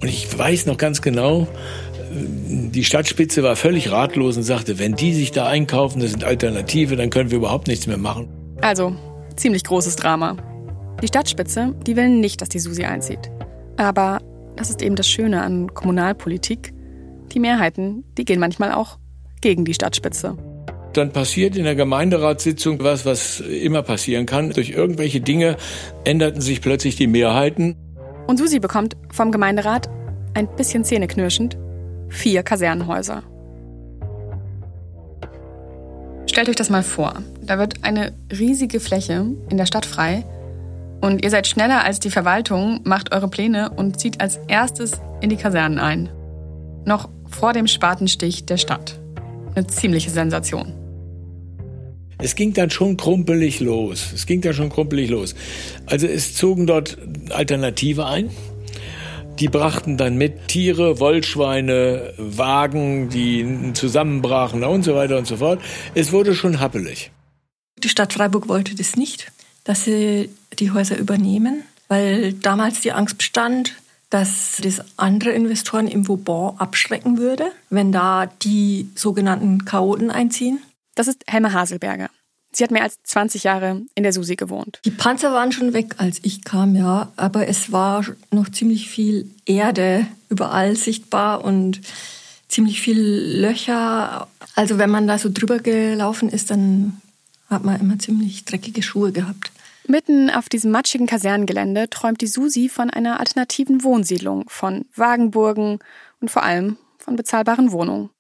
Und 0.02 0.09
ich 0.09 0.37
weiß 0.37 0.66
noch 0.66 0.78
ganz 0.78 1.02
genau, 1.02 1.47
die 2.11 2.85
Stadtspitze 2.85 3.42
war 3.42 3.57
völlig 3.57 3.92
ratlos 3.92 4.37
und 4.37 4.42
sagte, 4.42 4.78
wenn 4.78 4.95
die 4.95 5.12
sich 5.14 5.30
da 5.30 5.47
einkaufen, 5.47 6.00
das 6.00 6.11
sind 6.11 6.25
Alternative, 6.25 6.97
dann 6.97 7.11
können 7.11 7.30
wir 7.30 7.38
überhaupt 7.38 7.69
nichts 7.69 7.87
mehr 7.87 7.99
machen. 7.99 8.28
Also, 8.61 8.95
ziemlich 9.37 9.64
großes 9.64 9.97
Drama. 9.97 10.37
Die 11.02 11.07
Stadtspitze, 11.07 11.75
die 11.87 11.97
will 11.97 12.09
nicht, 12.09 12.40
dass 12.42 12.49
die 12.49 12.59
Susi 12.59 12.85
einzieht. 12.85 13.30
Aber 13.76 14.21
das 14.57 14.71
ist 14.71 14.83
eben 14.83 14.97
das 14.97 15.09
Schöne 15.09 15.42
an 15.42 15.73
Kommunalpolitik. 15.73 16.73
Die 17.33 17.38
Mehrheiten, 17.38 18.04
die 18.19 18.25
gehen 18.25 18.40
manchmal 18.40 18.73
auch 18.73 18.99
gegen 19.40 19.64
die 19.64 19.75
Stadtspitze. 19.75 20.37
Dann 20.92 21.12
passiert 21.12 21.57
in 21.57 21.64
der 21.64 21.76
Gemeinderatssitzung 21.76 22.83
was, 22.83 23.07
was 23.07 23.40
immer 23.40 23.83
passieren 23.83 24.26
kann. 24.26 24.50
Durch 24.50 24.71
irgendwelche 24.71 25.21
Dinge 25.21 25.57
änderten 26.04 26.40
sich 26.40 26.61
plötzlich 26.61 26.97
die 26.97 27.07
Mehrheiten. 27.07 27.76
Und 28.31 28.37
Susi 28.37 28.61
bekommt 28.61 28.97
vom 29.11 29.33
Gemeinderat, 29.33 29.91
ein 30.35 30.47
bisschen 30.55 30.85
zähneknirschend, 30.85 31.57
vier 32.11 32.45
Kasernenhäuser. 32.45 33.25
Stellt 36.27 36.49
euch 36.49 36.55
das 36.55 36.71
mal 36.71 36.85
vor. 36.85 37.15
Da 37.43 37.59
wird 37.59 37.83
eine 37.83 38.13
riesige 38.31 38.79
Fläche 38.79 39.27
in 39.49 39.57
der 39.57 39.67
Stadt 39.67 39.85
frei 39.85 40.25
und 41.01 41.25
ihr 41.25 41.31
seid 41.31 41.49
schneller 41.49 41.83
als 41.83 41.99
die 41.99 42.13
Verwaltung, 42.13 42.83
macht 42.85 43.13
eure 43.13 43.27
Pläne 43.27 43.71
und 43.71 43.99
zieht 43.99 44.21
als 44.21 44.37
erstes 44.47 44.93
in 45.21 45.29
die 45.29 45.37
Kasernen 45.37 45.81
ein. 45.81 46.09
Noch 46.85 47.09
vor 47.29 47.53
dem 47.53 47.67
Spatenstich 47.67 48.47
der 48.47 48.59
Stadt. 48.59 49.01
Eine 49.57 49.67
ziemliche 49.67 50.11
Sensation. 50.11 50.80
Es 52.23 52.35
ging 52.35 52.53
dann 52.53 52.71
schon 52.71 52.97
krumpelig 52.97 53.61
los. 53.61 54.12
Es 54.15 54.27
ging 54.27 54.41
dann 54.41 54.55
schon 54.55 54.71
krumpelig 54.71 55.11
los. 55.11 55.35
Also 55.87 56.07
es 56.07 56.35
zogen 56.35 56.67
dort 56.67 56.99
Alternative 57.31 58.07
ein. 58.07 58.31
Die 59.39 59.49
brachten 59.49 59.97
dann 59.97 60.17
mit 60.17 60.49
Tiere, 60.49 61.00
Wollschweine, 61.00 62.12
Wagen, 62.19 63.09
die 63.09 63.73
zusammenbrachen 63.73 64.62
und 64.65 64.85
so 64.85 64.95
weiter 64.95 65.17
und 65.17 65.27
so 65.27 65.39
fort. 65.39 65.61
Es 65.95 66.12
wurde 66.12 66.35
schon 66.35 66.61
happelig. 66.61 67.11
Die 67.79 67.89
Stadt 67.89 68.12
Freiburg 68.12 68.49
wollte 68.49 68.75
das 68.75 68.97
nicht, 68.97 69.33
dass 69.65 69.85
sie 69.85 70.29
die 70.59 70.73
Häuser 70.73 70.99
übernehmen, 70.99 71.62
weil 71.89 72.35
damals 72.35 72.83
die 72.83 72.93
Angst 72.93 73.17
bestand, 73.17 73.75
dass 74.11 74.61
das 74.62 74.83
andere 74.99 75.31
Investoren 75.31 75.87
im 75.87 76.07
Vauban 76.07 76.57
abschrecken 76.59 77.17
würde, 77.17 77.53
wenn 77.71 77.93
da 77.93 78.27
die 78.27 78.91
sogenannten 78.95 79.65
Chaoten 79.65 80.11
einziehen. 80.11 80.59
Das 80.94 81.09
ist 81.09 81.23
Helma 81.26 81.52
Haselberger. 81.52 82.11
Sie 82.52 82.64
hat 82.64 82.73
mehr 82.73 82.82
als 82.82 83.00
20 83.04 83.44
Jahre 83.44 83.82
in 83.94 84.02
der 84.02 84.12
Susi 84.12 84.35
gewohnt. 84.35 84.80
Die 84.85 84.90
Panzer 84.90 85.32
waren 85.32 85.52
schon 85.52 85.73
weg, 85.73 85.94
als 85.99 86.18
ich 86.23 86.42
kam, 86.42 86.75
ja. 86.75 87.12
Aber 87.16 87.47
es 87.47 87.70
war 87.70 88.04
noch 88.32 88.50
ziemlich 88.50 88.88
viel 88.88 89.30
Erde 89.47 90.06
überall 90.28 90.75
sichtbar 90.75 91.44
und 91.44 91.80
ziemlich 92.49 92.80
viel 92.80 93.00
Löcher. 93.00 94.28
Also 94.56 94.78
wenn 94.78 94.90
man 94.90 95.06
da 95.06 95.18
so 95.18 95.30
drüber 95.32 95.61
gelaufen 95.61 96.28
ist, 96.28 96.50
dann 96.50 97.00
hat 97.49 97.64
man 97.64 97.80
immer 97.80 97.99
ziemlich 97.99 98.44
dreckige 98.44 98.82
Schuhe 98.82 99.12
gehabt. 99.12 99.52
Mitten 99.87 100.30
auf 100.30 100.49
diesem 100.49 100.70
matschigen 100.70 101.06
Kasernengelände 101.06 101.88
träumt 101.88 102.20
die 102.20 102.26
Susi 102.26 102.68
von 102.68 102.90
einer 102.90 103.18
alternativen 103.18 103.82
Wohnsiedlung, 103.82 104.44
von 104.49 104.87
Wagenburgen 104.94 105.78
und 106.20 106.30
vor 106.30 106.42
allem 106.42 106.76
von 106.99 107.16
bezahlbaren 107.16 107.73
Wohnungen. 107.73 108.11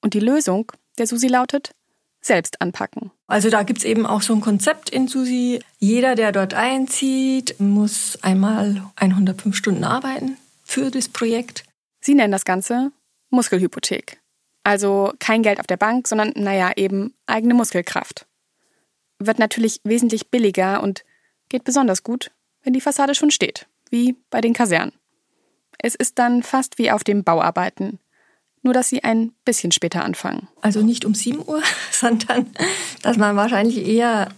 Und 0.00 0.14
die 0.14 0.20
Lösung 0.20 0.72
der 0.98 1.06
Susi 1.06 1.28
lautet 1.28 1.72
selbst 2.24 2.60
anpacken. 2.60 3.10
Also 3.26 3.50
da 3.50 3.62
gibt 3.62 3.80
es 3.80 3.84
eben 3.84 4.06
auch 4.06 4.22
so 4.22 4.34
ein 4.34 4.40
Konzept 4.40 4.90
in 4.90 5.08
Susi. 5.08 5.60
Jeder, 5.78 6.14
der 6.14 6.32
dort 6.32 6.54
einzieht, 6.54 7.60
muss 7.60 8.18
einmal 8.22 8.82
105 8.96 9.54
Stunden 9.54 9.84
arbeiten 9.84 10.38
für 10.62 10.90
das 10.90 11.08
Projekt. 11.08 11.64
Sie 12.00 12.14
nennen 12.14 12.32
das 12.32 12.44
Ganze 12.44 12.92
Muskelhypothek. 13.30 14.20
Also 14.62 15.12
kein 15.18 15.42
Geld 15.42 15.60
auf 15.60 15.66
der 15.66 15.76
Bank, 15.76 16.08
sondern 16.08 16.32
naja, 16.36 16.72
eben 16.76 17.14
eigene 17.26 17.54
Muskelkraft. 17.54 18.26
Wird 19.18 19.38
natürlich 19.38 19.80
wesentlich 19.84 20.30
billiger 20.30 20.82
und 20.82 21.04
geht 21.50 21.64
besonders 21.64 22.02
gut, 22.02 22.30
wenn 22.62 22.72
die 22.72 22.80
Fassade 22.80 23.14
schon 23.14 23.30
steht, 23.30 23.66
wie 23.90 24.16
bei 24.30 24.40
den 24.40 24.54
Kasernen. 24.54 24.92
Es 25.78 25.94
ist 25.94 26.18
dann 26.18 26.42
fast 26.42 26.78
wie 26.78 26.90
auf 26.90 27.04
dem 27.04 27.24
Bauarbeiten 27.24 27.98
nur 28.64 28.74
dass 28.74 28.88
sie 28.88 29.04
ein 29.04 29.32
bisschen 29.44 29.72
später 29.72 30.04
anfangen. 30.04 30.48
Also 30.60 30.82
nicht 30.82 31.04
um 31.04 31.14
7 31.14 31.38
Uhr, 31.46 31.62
sondern 31.92 32.46
dass 33.02 33.16
man 33.16 33.36
wahrscheinlich 33.36 33.86
eher 33.86 34.28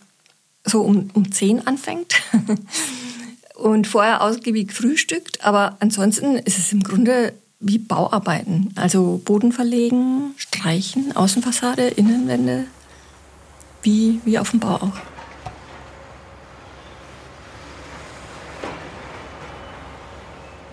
so 0.65 0.83
um, 0.83 1.11
um 1.15 1.31
10 1.31 1.67
anfängt 1.67 2.15
und 3.55 3.87
vorher 3.87 4.23
ausgiebig 4.23 4.73
frühstückt. 4.73 5.45
Aber 5.45 5.77
ansonsten 5.81 6.37
ist 6.37 6.59
es 6.59 6.73
im 6.73 6.83
Grunde 6.83 7.33
wie 7.61 7.79
Bauarbeiten. 7.79 8.73
Also 8.75 9.21
Boden 9.25 9.53
verlegen, 9.53 10.35
streichen, 10.37 11.15
Außenfassade, 11.17 11.87
Innenwände, 11.89 12.67
wie, 13.83 14.21
wie 14.25 14.39
auf 14.39 14.51
dem 14.51 14.61
Bau 14.61 14.75
auch. 14.75 15.16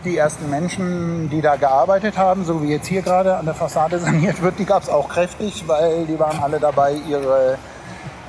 Die 0.06 0.18
ersten 0.18 0.50
Menschen, 0.50 1.30
die 1.30 1.42
da 1.42 1.56
gearbeitet 1.56 2.18
haben, 2.18 2.44
so 2.44 2.62
wie 2.62 2.68
jetzt 2.68 2.88
hier 2.88 3.02
gerade 3.02 3.38
an 3.38 3.46
der 3.46 3.54
Fassade 3.54 4.00
saniert 4.00 4.42
wird, 4.42 4.60
die 4.60 4.66
gab 4.66 4.84
es 4.84 4.90
auch 4.90 5.08
kräftig, 5.08 5.64
weil 5.68 6.06
die 6.06 6.20
waren 6.20 6.40
alle 6.40 6.60
dabei, 6.60 6.94
ihre, 6.94 7.58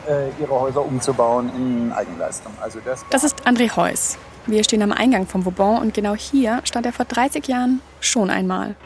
äh, 0.09 0.29
ihre 0.41 0.61
Häuser 0.61 0.85
umzubauen 0.85 1.51
in 1.57 1.93
Eigenleistung. 1.93 2.53
Also 2.61 2.79
das, 2.85 3.05
das 3.11 3.25
ist 3.25 3.47
André 3.47 3.75
Heuss. 3.75 4.19
Wir 4.47 4.63
stehen 4.63 4.83
am 4.83 4.93
Eingang 4.93 5.27
vom 5.27 5.45
Vauban 5.45 5.81
und 5.81 5.95
genau 5.95 6.15
hier 6.15 6.61
stand 6.65 6.87
er 6.87 6.93
vor 6.93 7.07
30 7.07 7.49
Jahren 7.49 7.81
schon 8.01 8.31
einmal. 8.31 8.77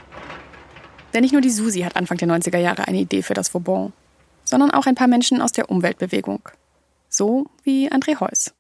Denn 1.12 1.22
nicht 1.22 1.32
nur 1.32 1.40
die 1.40 1.50
Susi 1.50 1.80
hat 1.80 1.96
Anfang 1.96 2.16
der 2.18 2.28
90er 2.28 2.58
Jahre 2.58 2.86
eine 2.86 2.98
Idee 2.98 3.22
für 3.22 3.34
das 3.34 3.52
Vauban, 3.52 3.92
sondern 4.44 4.70
auch 4.70 4.86
ein 4.86 4.94
paar 4.94 5.08
Menschen 5.08 5.42
aus 5.42 5.52
der 5.52 5.70
Umweltbewegung. 5.70 6.48
So 7.08 7.46
wie 7.64 7.90
André 7.90 8.20
Heuss. 8.20 8.54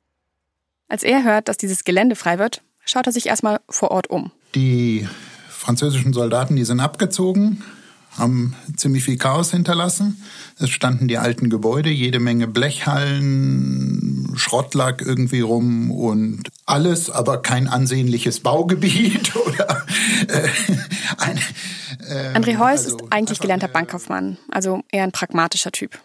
Als 0.88 1.02
er 1.02 1.22
hört, 1.22 1.48
dass 1.48 1.56
dieses 1.56 1.84
Gelände 1.84 2.16
frei 2.16 2.38
wird, 2.38 2.62
schaut 2.88 3.06
er 3.06 3.12
sich 3.12 3.26
erstmal 3.26 3.60
vor 3.68 3.90
Ort 3.90 4.08
um. 4.08 4.30
Die 4.54 5.06
französischen 5.48 6.12
Soldaten, 6.12 6.56
die 6.56 6.64
sind 6.64 6.80
abgezogen, 6.80 7.62
haben 8.16 8.54
ziemlich 8.76 9.04
viel 9.04 9.18
Chaos 9.18 9.50
hinterlassen. 9.50 10.22
Es 10.58 10.70
standen 10.70 11.08
die 11.08 11.18
alten 11.18 11.50
Gebäude, 11.50 11.90
jede 11.90 12.18
Menge 12.18 12.48
Blechhallen, 12.48 14.32
Schrott 14.36 14.74
lag 14.74 15.00
irgendwie 15.00 15.40
rum 15.40 15.90
und 15.90 16.48
alles, 16.66 17.10
aber 17.10 17.42
kein 17.42 17.68
ansehnliches 17.68 18.40
Baugebiet 18.40 19.34
oder 19.46 19.84
äh, 20.28 20.48
ein, 21.18 21.38
äh, 22.08 22.36
André 22.36 22.58
Heuss 22.58 22.84
also 22.84 22.96
ist 22.98 23.04
eigentlich 23.12 23.40
gelernter 23.40 23.68
Bankkaufmann, 23.68 24.38
also 24.50 24.82
eher 24.90 25.04
ein 25.04 25.12
pragmatischer 25.12 25.72
Typ. 25.72 25.98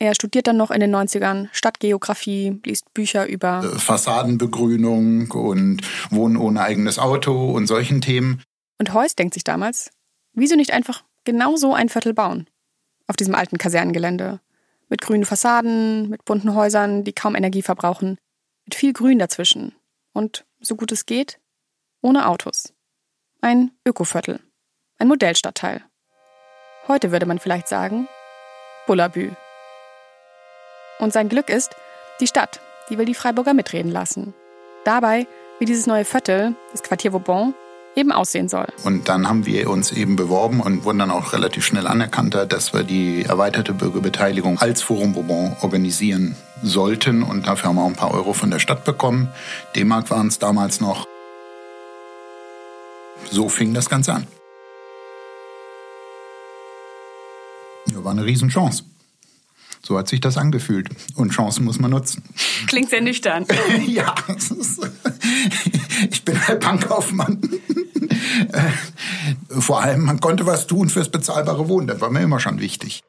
Er 0.00 0.14
studiert 0.14 0.46
dann 0.46 0.56
noch 0.56 0.70
in 0.70 0.80
den 0.80 0.94
90ern 0.94 1.48
Stadtgeografie, 1.52 2.60
liest 2.64 2.92
Bücher 2.94 3.26
über 3.26 3.64
äh, 3.64 3.78
Fassadenbegrünung 3.78 5.30
und 5.32 5.80
Wohnen 6.10 6.36
ohne 6.36 6.62
eigenes 6.62 6.98
Auto 6.98 7.50
und 7.50 7.66
solchen 7.66 8.00
Themen. 8.00 8.42
Und 8.78 8.94
Heuss 8.94 9.16
denkt 9.16 9.34
sich 9.34 9.42
damals, 9.42 9.90
wieso 10.34 10.54
nicht 10.54 10.72
einfach 10.72 11.02
genau 11.24 11.56
so 11.56 11.74
ein 11.74 11.88
Viertel 11.88 12.14
bauen? 12.14 12.48
Auf 13.08 13.16
diesem 13.16 13.34
alten 13.34 13.58
Kasernengelände. 13.58 14.40
Mit 14.88 15.00
grünen 15.00 15.24
Fassaden, 15.24 16.08
mit 16.08 16.24
bunten 16.24 16.54
Häusern, 16.54 17.02
die 17.02 17.12
kaum 17.12 17.34
Energie 17.34 17.62
verbrauchen, 17.62 18.18
mit 18.64 18.74
viel 18.74 18.92
Grün 18.92 19.18
dazwischen. 19.18 19.74
Und, 20.12 20.46
so 20.60 20.76
gut 20.76 20.92
es 20.92 21.06
geht, 21.06 21.40
ohne 22.00 22.28
Autos. 22.28 22.72
Ein 23.40 23.72
Ökoviertel. 23.86 24.40
Ein 24.98 25.08
Modellstadtteil. 25.08 25.84
Heute 26.86 27.12
würde 27.12 27.26
man 27.26 27.38
vielleicht 27.38 27.68
sagen, 27.68 28.08
Bullabü. 28.86 29.32
Und 30.98 31.12
sein 31.12 31.28
Glück 31.28 31.48
ist, 31.48 31.74
die 32.20 32.26
Stadt, 32.26 32.60
die 32.90 32.98
will 32.98 33.06
die 33.06 33.14
Freiburger 33.14 33.54
mitreden 33.54 33.92
lassen. 33.92 34.34
Dabei, 34.84 35.26
wie 35.58 35.64
dieses 35.64 35.86
neue 35.86 36.04
Viertel, 36.04 36.54
das 36.72 36.82
Quartier 36.82 37.12
Vauban, 37.12 37.54
eben 37.94 38.12
aussehen 38.12 38.48
soll. 38.48 38.66
Und 38.84 39.08
dann 39.08 39.28
haben 39.28 39.44
wir 39.44 39.68
uns 39.68 39.90
eben 39.92 40.16
beworben 40.16 40.60
und 40.60 40.84
wurden 40.84 40.98
dann 40.98 41.10
auch 41.10 41.32
relativ 41.32 41.64
schnell 41.64 41.86
anerkannt, 41.86 42.34
dass 42.34 42.72
wir 42.72 42.84
die 42.84 43.24
erweiterte 43.24 43.72
Bürgerbeteiligung 43.72 44.58
als 44.58 44.82
Forum 44.82 45.14
Vauban 45.14 45.56
organisieren 45.60 46.36
sollten. 46.62 47.22
Und 47.22 47.46
dafür 47.46 47.70
haben 47.70 47.76
wir 47.76 47.82
auch 47.82 47.88
ein 47.88 47.96
paar 47.96 48.12
Euro 48.12 48.32
von 48.32 48.50
der 48.50 48.60
Stadt 48.60 48.84
bekommen. 48.84 49.28
D-Mark 49.74 50.10
waren 50.10 50.28
es 50.28 50.38
damals 50.38 50.80
noch. 50.80 51.06
So 53.30 53.48
fing 53.48 53.74
das 53.74 53.90
Ganze 53.90 54.14
an. 54.14 54.26
Ja, 57.92 58.04
war 58.04 58.12
eine 58.12 58.24
Riesenchance. 58.24 58.84
So 59.82 59.96
hat 59.96 60.08
sich 60.08 60.20
das 60.20 60.36
angefühlt. 60.36 60.88
Und 61.14 61.30
Chancen 61.30 61.64
muss 61.64 61.78
man 61.78 61.90
nutzen. 61.90 62.22
Klingt 62.66 62.90
sehr 62.90 63.00
nüchtern. 63.00 63.46
ja, 63.86 64.14
ich 66.10 66.24
bin 66.24 66.46
halt 66.46 66.60
Bankkaufmann. 66.60 67.40
Vor 69.48 69.82
allem, 69.82 70.04
man 70.04 70.20
konnte 70.20 70.46
was 70.46 70.66
tun 70.66 70.88
fürs 70.88 71.08
bezahlbare 71.08 71.68
Wohnen. 71.68 71.86
Das 71.86 72.00
war 72.00 72.10
mir 72.10 72.22
immer 72.22 72.40
schon 72.40 72.60
wichtig. 72.60 73.02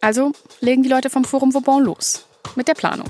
Also 0.00 0.32
legen 0.60 0.82
die 0.82 0.88
Leute 0.88 1.10
vom 1.10 1.24
Forum 1.24 1.52
Vauban 1.52 1.82
los. 1.82 2.24
Mit 2.54 2.68
der 2.68 2.74
Planung. 2.74 3.08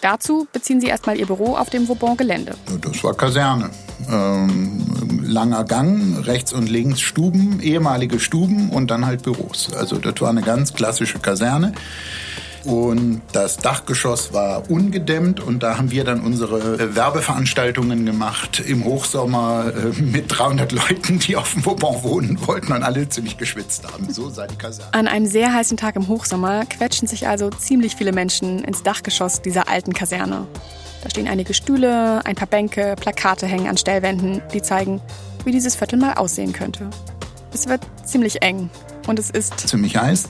Dazu 0.00 0.46
beziehen 0.52 0.80
sie 0.80 0.86
erstmal 0.86 1.18
ihr 1.18 1.26
Büro 1.26 1.56
auf 1.56 1.70
dem 1.70 1.88
Vauban-Gelände. 1.88 2.54
Das 2.80 3.02
war 3.02 3.14
Kaserne. 3.14 3.70
Ähm, 4.10 4.85
langer 5.26 5.64
Gang, 5.64 6.24
rechts 6.26 6.52
und 6.52 6.68
links 6.68 7.00
Stuben, 7.00 7.60
ehemalige 7.60 8.20
Stuben 8.20 8.70
und 8.70 8.90
dann 8.90 9.06
halt 9.06 9.22
Büros. 9.22 9.72
Also 9.74 9.98
das 9.98 10.20
war 10.20 10.30
eine 10.30 10.42
ganz 10.42 10.74
klassische 10.74 11.18
Kaserne. 11.18 11.72
Und 12.66 13.22
das 13.32 13.58
Dachgeschoss 13.58 14.32
war 14.32 14.68
ungedämmt 14.68 15.38
und 15.38 15.62
da 15.62 15.78
haben 15.78 15.92
wir 15.92 16.02
dann 16.02 16.20
unsere 16.20 16.80
äh, 16.80 16.96
Werbeveranstaltungen 16.96 18.04
gemacht 18.04 18.58
im 18.58 18.84
Hochsommer 18.84 19.72
äh, 19.72 20.02
mit 20.02 20.24
300 20.36 20.72
Leuten, 20.72 21.20
die 21.20 21.36
auf 21.36 21.52
dem 21.52 21.64
Vauban 21.64 22.02
wohnen 22.02 22.44
wollten 22.44 22.72
und 22.72 22.82
alle 22.82 23.08
ziemlich 23.08 23.38
geschwitzt 23.38 23.84
haben. 23.86 24.12
So 24.12 24.30
sah 24.30 24.48
die 24.48 24.56
Kaserne. 24.56 24.92
An 24.94 25.06
einem 25.06 25.26
sehr 25.26 25.54
heißen 25.54 25.76
Tag 25.76 25.94
im 25.94 26.08
Hochsommer 26.08 26.66
quetschen 26.66 27.06
sich 27.06 27.28
also 27.28 27.50
ziemlich 27.50 27.94
viele 27.94 28.10
Menschen 28.10 28.64
ins 28.64 28.82
Dachgeschoss 28.82 29.42
dieser 29.42 29.68
alten 29.68 29.92
Kaserne. 29.92 30.48
Da 31.06 31.10
stehen 31.10 31.28
einige 31.28 31.54
Stühle, 31.54 32.20
ein 32.24 32.34
paar 32.34 32.48
Bänke, 32.48 32.96
Plakate 33.00 33.46
hängen 33.46 33.68
an 33.68 33.76
Stellwänden, 33.76 34.42
die 34.52 34.60
zeigen, 34.60 35.00
wie 35.44 35.52
dieses 35.52 35.76
Viertel 35.76 36.00
mal 36.00 36.14
aussehen 36.14 36.52
könnte. 36.52 36.90
Es 37.54 37.68
wird 37.68 37.82
ziemlich 38.04 38.42
eng. 38.42 38.70
und 39.06 39.20
es 39.20 39.30
ist 39.30 39.68
ziemlich 39.68 39.96
heiß. 39.96 40.28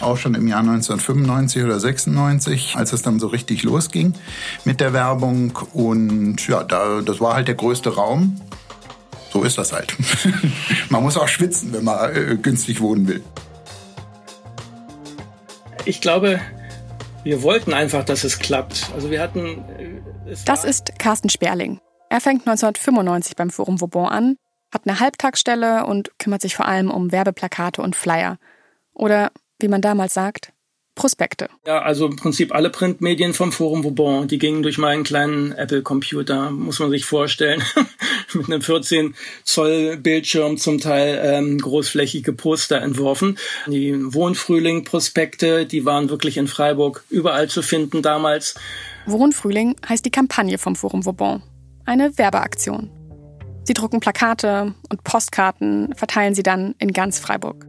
Auch 0.00 0.16
schon 0.16 0.34
im 0.34 0.48
Jahr 0.48 0.60
1995 0.60 1.62
oder 1.62 1.78
96, 1.78 2.74
als 2.74 2.94
es 2.94 3.02
dann 3.02 3.20
so 3.20 3.26
richtig 3.26 3.64
losging 3.64 4.14
mit 4.64 4.80
der 4.80 4.94
Werbung. 4.94 5.58
Und 5.74 6.48
ja, 6.48 6.64
da, 6.64 7.02
das 7.02 7.20
war 7.20 7.34
halt 7.34 7.48
der 7.48 7.56
größte 7.56 7.94
Raum. 7.94 8.40
So 9.30 9.42
ist 9.42 9.58
das 9.58 9.74
halt. 9.74 9.94
man 10.88 11.02
muss 11.02 11.18
auch 11.18 11.28
schwitzen, 11.28 11.70
wenn 11.74 11.84
man 11.84 12.16
äh, 12.16 12.38
günstig 12.40 12.80
wohnen 12.80 13.08
will. 13.08 13.22
Ich 15.84 16.00
glaube, 16.00 16.40
wir 17.24 17.42
wollten 17.42 17.72
einfach, 17.72 18.04
dass 18.04 18.24
es 18.24 18.38
klappt. 18.38 18.90
Also 18.94 19.10
wir 19.10 19.20
hatten. 19.20 19.64
Äh, 19.78 20.36
das 20.44 20.64
ist 20.64 20.98
Carsten 20.98 21.28
Sperling. 21.28 21.80
Er 22.10 22.20
fängt 22.20 22.46
1995 22.46 23.34
beim 23.34 23.50
Forum 23.50 23.80
Vauban 23.80 24.06
an 24.06 24.36
hat 24.74 24.82
eine 24.86 25.00
Halbtagsstelle 25.00 25.86
und 25.86 26.18
kümmert 26.18 26.42
sich 26.42 26.56
vor 26.56 26.66
allem 26.66 26.90
um 26.90 27.12
Werbeplakate 27.12 27.80
und 27.80 27.96
Flyer. 27.96 28.38
Oder, 28.92 29.30
wie 29.60 29.68
man 29.68 29.80
damals 29.80 30.12
sagt, 30.12 30.52
Prospekte. 30.94 31.48
Ja, 31.66 31.82
also 31.82 32.06
im 32.06 32.16
Prinzip 32.16 32.54
alle 32.54 32.70
Printmedien 32.70 33.34
vom 33.34 33.50
Forum 33.50 33.82
Vauban, 33.82 34.28
die 34.28 34.38
gingen 34.38 34.62
durch 34.62 34.78
meinen 34.78 35.02
kleinen 35.02 35.52
Apple-Computer, 35.52 36.50
muss 36.50 36.78
man 36.78 36.90
sich 36.90 37.04
vorstellen. 37.04 37.62
Mit 38.34 38.46
einem 38.46 38.62
14 38.62 39.14
Zoll 39.42 39.96
Bildschirm 39.96 40.56
zum 40.56 40.80
Teil 40.80 41.20
ähm, 41.22 41.58
großflächige 41.58 42.32
Poster 42.32 42.80
entworfen. 42.80 43.38
Die 43.66 43.94
Wohnfrühling-Prospekte, 43.94 45.66
die 45.66 45.84
waren 45.84 46.10
wirklich 46.10 46.36
in 46.36 46.48
Freiburg 46.48 47.04
überall 47.10 47.48
zu 47.48 47.62
finden 47.62 48.02
damals. 48.02 48.54
Wohnfrühling 49.06 49.76
heißt 49.88 50.04
die 50.04 50.10
Kampagne 50.10 50.58
vom 50.58 50.76
Forum 50.76 51.04
Vauban. 51.04 51.42
Eine 51.84 52.16
Werbeaktion. 52.16 52.90
Sie 53.64 53.74
drucken 53.74 54.00
Plakate 54.00 54.74
und 54.90 55.04
Postkarten, 55.04 55.94
verteilen 55.94 56.34
sie 56.34 56.42
dann 56.42 56.74
in 56.78 56.92
ganz 56.92 57.18
Freiburg. 57.18 57.66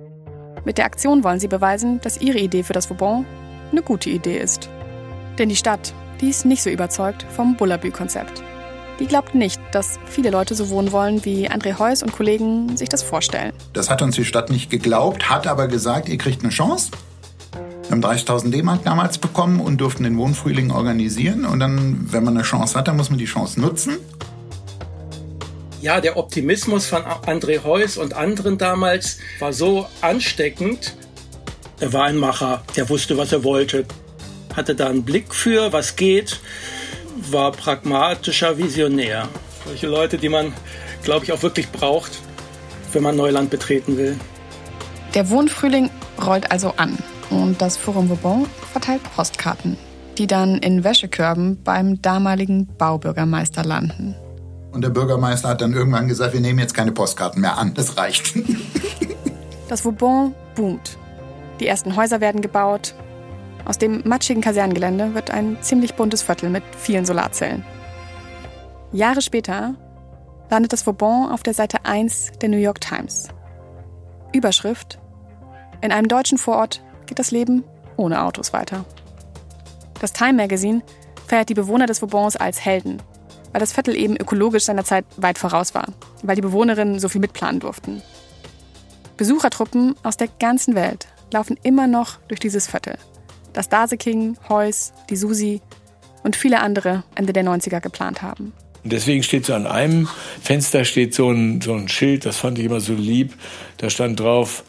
Mit 0.65 0.79
der 0.79 0.85
Aktion 0.85 1.23
wollen 1.23 1.39
sie 1.39 1.47
beweisen, 1.47 2.01
dass 2.01 2.19
ihre 2.19 2.39
Idee 2.39 2.63
für 2.63 2.73
das 2.73 2.89
Vauban 2.89 3.23
eine 3.71 3.83
gute 3.83 4.09
Idee 4.09 4.39
ist. 4.39 4.67
Denn 5.37 5.47
die 5.47 5.55
Stadt, 5.55 5.93
die 6.21 6.29
ist 6.29 6.43
nicht 6.43 6.63
so 6.63 6.71
überzeugt 6.71 7.23
vom 7.35 7.55
Bullabü-Konzept. 7.55 8.41
Die 8.99 9.05
glaubt 9.05 9.35
nicht, 9.35 9.61
dass 9.73 9.99
viele 10.05 10.31
Leute 10.31 10.55
so 10.55 10.69
wohnen 10.69 10.91
wollen, 10.91 11.23
wie 11.23 11.49
André 11.49 11.77
Heuss 11.77 12.01
und 12.01 12.13
Kollegen 12.13 12.77
sich 12.77 12.89
das 12.89 13.03
vorstellen. 13.03 13.53
Das 13.73 13.91
hat 13.91 14.01
uns 14.01 14.15
die 14.15 14.25
Stadt 14.25 14.49
nicht 14.49 14.71
geglaubt, 14.71 15.29
hat 15.29 15.45
aber 15.45 15.67
gesagt, 15.67 16.09
ihr 16.09 16.17
kriegt 16.17 16.41
eine 16.41 16.51
Chance. 16.51 16.91
Wir 17.83 17.91
haben 17.91 18.03
30.000 18.03 18.49
D-Mark 18.49 18.83
damals 18.85 19.19
bekommen 19.19 19.59
und 19.59 19.79
durften 19.79 20.03
den 20.03 20.17
Wohnfrühling 20.17 20.71
organisieren. 20.71 21.45
Und 21.45 21.59
dann, 21.59 22.11
wenn 22.11 22.23
man 22.23 22.35
eine 22.35 22.43
Chance 22.43 22.79
hat, 22.79 22.87
dann 22.87 22.97
muss 22.97 23.11
man 23.11 23.19
die 23.19 23.25
Chance 23.25 23.61
nutzen 23.61 23.97
ja, 25.85 26.01
der 26.01 26.17
Optimismus 26.17 26.87
von 26.87 27.03
André 27.03 27.63
Heuss 27.63 27.95
und 27.97 28.15
anderen 28.15 28.57
damals 28.57 29.19
war 29.37 29.53
so 29.53 29.85
ansteckend. 30.01 30.95
Er 31.79 31.93
war 31.93 32.05
ein 32.05 32.17
Macher, 32.17 32.63
der 32.75 32.89
wusste, 32.89 33.19
was 33.19 33.31
er 33.31 33.43
wollte, 33.43 33.85
hatte 34.55 34.73
da 34.73 34.87
einen 34.87 35.03
Blick 35.03 35.31
für, 35.35 35.73
was 35.73 35.95
geht, 35.95 36.39
war 37.29 37.51
pragmatischer 37.51 38.57
Visionär. 38.57 39.29
Solche 39.63 39.85
Leute, 39.85 40.17
die 40.17 40.27
man, 40.27 40.53
glaube 41.03 41.25
ich, 41.25 41.31
auch 41.31 41.43
wirklich 41.43 41.69
braucht, 41.69 42.13
wenn 42.91 43.03
man 43.03 43.15
Neuland 43.15 43.51
betreten 43.51 43.95
will. 43.95 44.17
Der 45.13 45.29
Wohnfrühling 45.29 45.91
rollt 46.25 46.49
also 46.49 46.73
an 46.77 46.97
und 47.29 47.61
das 47.61 47.77
Forum 47.77 48.09
Vauban 48.09 48.47
verteilt 48.71 49.03
Postkarten, 49.15 49.77
die 50.17 50.25
dann 50.25 50.57
in 50.57 50.83
Wäschekörben 50.83 51.61
beim 51.61 52.01
damaligen 52.01 52.65
Baubürgermeister 52.75 53.63
landen. 53.63 54.15
Und 54.75 54.81
der 54.81 54.89
Bürgermeister 54.89 55.47
hat 55.47 55.61
dann 55.61 55.71
irgendwann 55.71 56.09
gesagt, 56.09 56.33
wir 56.33 56.41
nehmen 56.41 56.59
jetzt 56.59 56.73
keine 56.73 56.91
Postkarten 56.91 57.39
mehr 57.39 57.57
an. 57.57 57.73
Das 57.73 57.97
reicht. 57.97 58.35
Das 59.67 59.83
Vauban 59.83 60.35
boomt. 60.53 60.99
Die 61.59 61.65
ersten 61.65 61.95
Häuser 61.95 62.21
werden 62.21 62.41
gebaut. 62.41 62.93
Aus 63.65 63.79
dem 63.79 64.03
matschigen 64.05 64.41
Kasernengelände 64.41 65.15
wird 65.15 65.31
ein 65.31 65.57
ziemlich 65.61 65.95
buntes 65.95 66.21
Viertel 66.21 66.51
mit 66.51 66.61
vielen 66.77 67.03
Solarzellen. 67.03 67.65
Jahre 68.91 69.23
später 69.23 69.73
landet 70.51 70.71
das 70.71 70.85
Vauban 70.85 71.31
auf 71.31 71.41
der 71.41 71.55
Seite 71.55 71.83
1 71.83 72.33
der 72.41 72.49
New 72.49 72.59
York 72.59 72.79
Times. 72.79 73.29
Überschrift: 74.33 74.99
In 75.81 75.91
einem 75.91 76.09
deutschen 76.09 76.37
Vorort 76.37 76.83
geht 77.07 77.17
das 77.17 77.31
Leben 77.31 77.63
ohne 77.97 78.21
Autos 78.21 78.53
weiter. 78.53 78.85
Das 79.99 80.13
Time 80.13 80.33
Magazine 80.33 80.83
feiert 81.25 81.49
die 81.49 81.55
Bewohner 81.55 81.87
des 81.87 82.03
Vaubans 82.03 82.35
als 82.35 82.63
Helden 82.63 83.01
weil 83.55 83.61
das 83.61 83.71
Viertel 83.71 83.95
eben 83.95 84.17
ökologisch 84.17 84.65
seiner 84.65 84.83
Zeit 84.83 85.05
weit 85.15 85.37
voraus 85.37 85.73
war, 85.73 85.85
weil 86.23 86.35
die 86.35 86.41
Bewohnerinnen 86.41 86.99
so 86.99 87.07
viel 87.07 87.21
mitplanen 87.21 87.61
durften. 87.61 88.01
Besuchertruppen 89.15 89.95
aus 90.03 90.17
der 90.17 90.27
ganzen 90.27 90.75
Welt 90.75 91.07
laufen 91.31 91.57
immer 91.63 91.87
noch 91.87 92.17
durch 92.27 92.41
dieses 92.41 92.67
Viertel, 92.67 92.97
das 93.53 93.69
Daseking, 93.69 94.35
Heuss, 94.49 94.91
die 95.09 95.15
Susi 95.15 95.61
und 96.21 96.35
viele 96.35 96.59
andere 96.59 97.05
Ende 97.15 97.31
der 97.31 97.45
90er 97.45 97.79
geplant 97.79 98.21
haben. 98.21 98.51
Und 98.83 98.91
deswegen 98.91 99.23
steht 99.23 99.45
so 99.45 99.53
an 99.53 99.67
einem 99.67 100.09
Fenster 100.41 100.83
steht 100.83 101.15
so 101.15 101.31
ein, 101.31 101.61
so 101.61 101.75
ein 101.75 101.87
Schild, 101.87 102.25
das 102.25 102.35
fand 102.35 102.59
ich 102.59 102.65
immer 102.65 102.81
so 102.81 102.93
lieb. 102.93 103.35
Da 103.77 103.89
stand 103.89 104.19
drauf, 104.19 104.65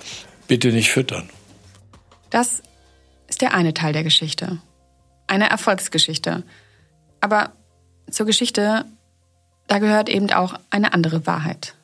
bitte 0.47 0.69
nicht 0.69 0.93
füttern. 0.93 1.29
Das 2.31 2.63
ist 3.27 3.43
der 3.43 3.53
eine 3.53 3.75
Teil 3.75 3.93
der 3.93 4.05
Geschichte. 4.05 4.61
Eine 5.27 5.51
Erfolgsgeschichte. 5.51 6.45
Aber 7.21 7.51
zur 8.11 8.27
Geschichte, 8.27 8.85
da 9.67 9.79
gehört 9.79 10.09
eben 10.09 10.31
auch 10.31 10.55
eine 10.71 10.93
andere 10.93 11.27
Wahrheit. 11.27 11.75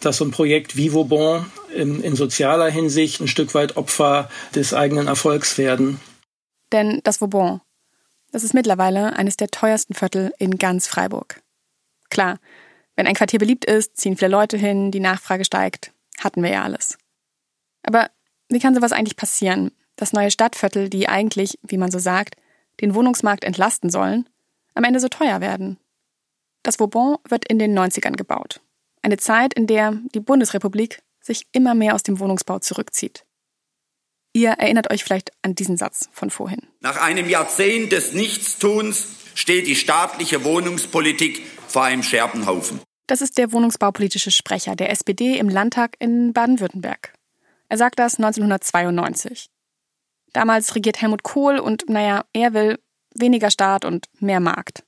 Dass 0.00 0.16
so 0.16 0.24
ein 0.24 0.30
Projekt 0.30 0.76
wie 0.76 0.92
Vauban 0.92 1.46
in, 1.74 2.02
in 2.02 2.16
sozialer 2.16 2.70
Hinsicht 2.70 3.20
ein 3.20 3.28
Stück 3.28 3.54
weit 3.54 3.76
Opfer 3.76 4.28
des 4.54 4.74
eigenen 4.74 5.06
Erfolgs 5.06 5.58
werden. 5.58 6.00
Denn 6.72 7.00
das 7.04 7.20
Vauban, 7.20 7.60
das 8.32 8.44
ist 8.44 8.54
mittlerweile 8.54 9.16
eines 9.16 9.36
der 9.36 9.48
teuersten 9.48 9.94
Viertel 9.94 10.32
in 10.38 10.58
ganz 10.58 10.88
Freiburg. 10.88 11.42
Klar, 12.10 12.38
wenn 12.96 13.06
ein 13.06 13.14
Quartier 13.14 13.38
beliebt 13.38 13.64
ist, 13.64 13.96
ziehen 13.96 14.16
viele 14.16 14.30
Leute 14.30 14.56
hin, 14.56 14.90
die 14.90 15.00
Nachfrage 15.00 15.44
steigt. 15.44 15.92
Hatten 16.18 16.42
wir 16.42 16.50
ja 16.50 16.62
alles. 16.62 16.98
Aber 17.82 18.10
wie 18.48 18.58
kann 18.58 18.74
sowas 18.74 18.92
eigentlich 18.92 19.16
passieren, 19.16 19.70
dass 19.96 20.12
neue 20.12 20.30
Stadtviertel, 20.30 20.88
die 20.88 21.08
eigentlich, 21.08 21.58
wie 21.62 21.78
man 21.78 21.90
so 21.90 21.98
sagt, 21.98 22.36
den 22.80 22.94
Wohnungsmarkt 22.94 23.44
entlasten 23.44 23.90
sollen, 23.90 24.28
am 24.74 24.84
Ende 24.84 25.00
so 25.00 25.08
teuer 25.08 25.40
werden. 25.40 25.78
Das 26.62 26.78
Vauban 26.78 27.16
wird 27.28 27.46
in 27.48 27.58
den 27.58 27.76
90ern 27.76 28.16
gebaut. 28.16 28.60
Eine 29.02 29.16
Zeit, 29.16 29.54
in 29.54 29.66
der 29.66 29.98
die 30.14 30.20
Bundesrepublik 30.20 31.02
sich 31.20 31.46
immer 31.52 31.74
mehr 31.74 31.94
aus 31.94 32.02
dem 32.02 32.20
Wohnungsbau 32.20 32.58
zurückzieht. 32.60 33.24
Ihr 34.32 34.50
erinnert 34.50 34.90
euch 34.90 35.04
vielleicht 35.04 35.30
an 35.42 35.54
diesen 35.54 35.76
Satz 35.76 36.08
von 36.12 36.30
vorhin. 36.30 36.62
Nach 36.80 37.00
einem 37.00 37.28
Jahrzehnt 37.28 37.92
des 37.92 38.14
Nichtstuns 38.14 39.06
steht 39.34 39.66
die 39.66 39.76
staatliche 39.76 40.44
Wohnungspolitik 40.44 41.42
vor 41.68 41.84
einem 41.84 42.02
Scherbenhaufen. 42.02 42.80
Das 43.06 43.20
ist 43.20 43.36
der 43.36 43.52
wohnungsbaupolitische 43.52 44.30
Sprecher 44.30 44.76
der 44.76 44.90
SPD 44.90 45.36
im 45.36 45.48
Landtag 45.48 45.96
in 45.98 46.32
Baden-Württemberg. 46.32 47.12
Er 47.68 47.76
sagt 47.76 47.98
das 47.98 48.16
1992. 48.16 49.48
Damals 50.32 50.74
regiert 50.74 51.02
Helmut 51.02 51.22
Kohl 51.22 51.58
und, 51.58 51.88
naja, 51.88 52.24
er 52.32 52.54
will 52.54 52.78
weniger 53.14 53.50
Staat 53.50 53.84
und 53.84 54.06
mehr 54.20 54.40
Markt. 54.40 54.84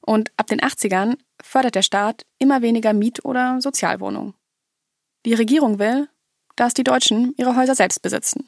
Und 0.00 0.30
ab 0.36 0.46
den 0.46 0.60
80ern 0.60 1.16
fördert 1.42 1.74
der 1.74 1.82
Staat 1.82 2.24
immer 2.38 2.62
weniger 2.62 2.92
Miet- 2.92 3.24
oder 3.24 3.60
Sozialwohnungen. 3.60 4.34
Die 5.26 5.34
Regierung 5.34 5.78
will, 5.78 6.08
dass 6.56 6.74
die 6.74 6.84
Deutschen 6.84 7.34
ihre 7.36 7.56
Häuser 7.56 7.74
selbst 7.74 8.02
besitzen. 8.02 8.46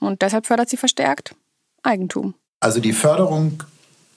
Und 0.00 0.22
deshalb 0.22 0.46
fördert 0.46 0.68
sie 0.68 0.76
verstärkt 0.76 1.34
Eigentum. 1.82 2.34
Also 2.60 2.80
die 2.80 2.92
Förderung 2.92 3.62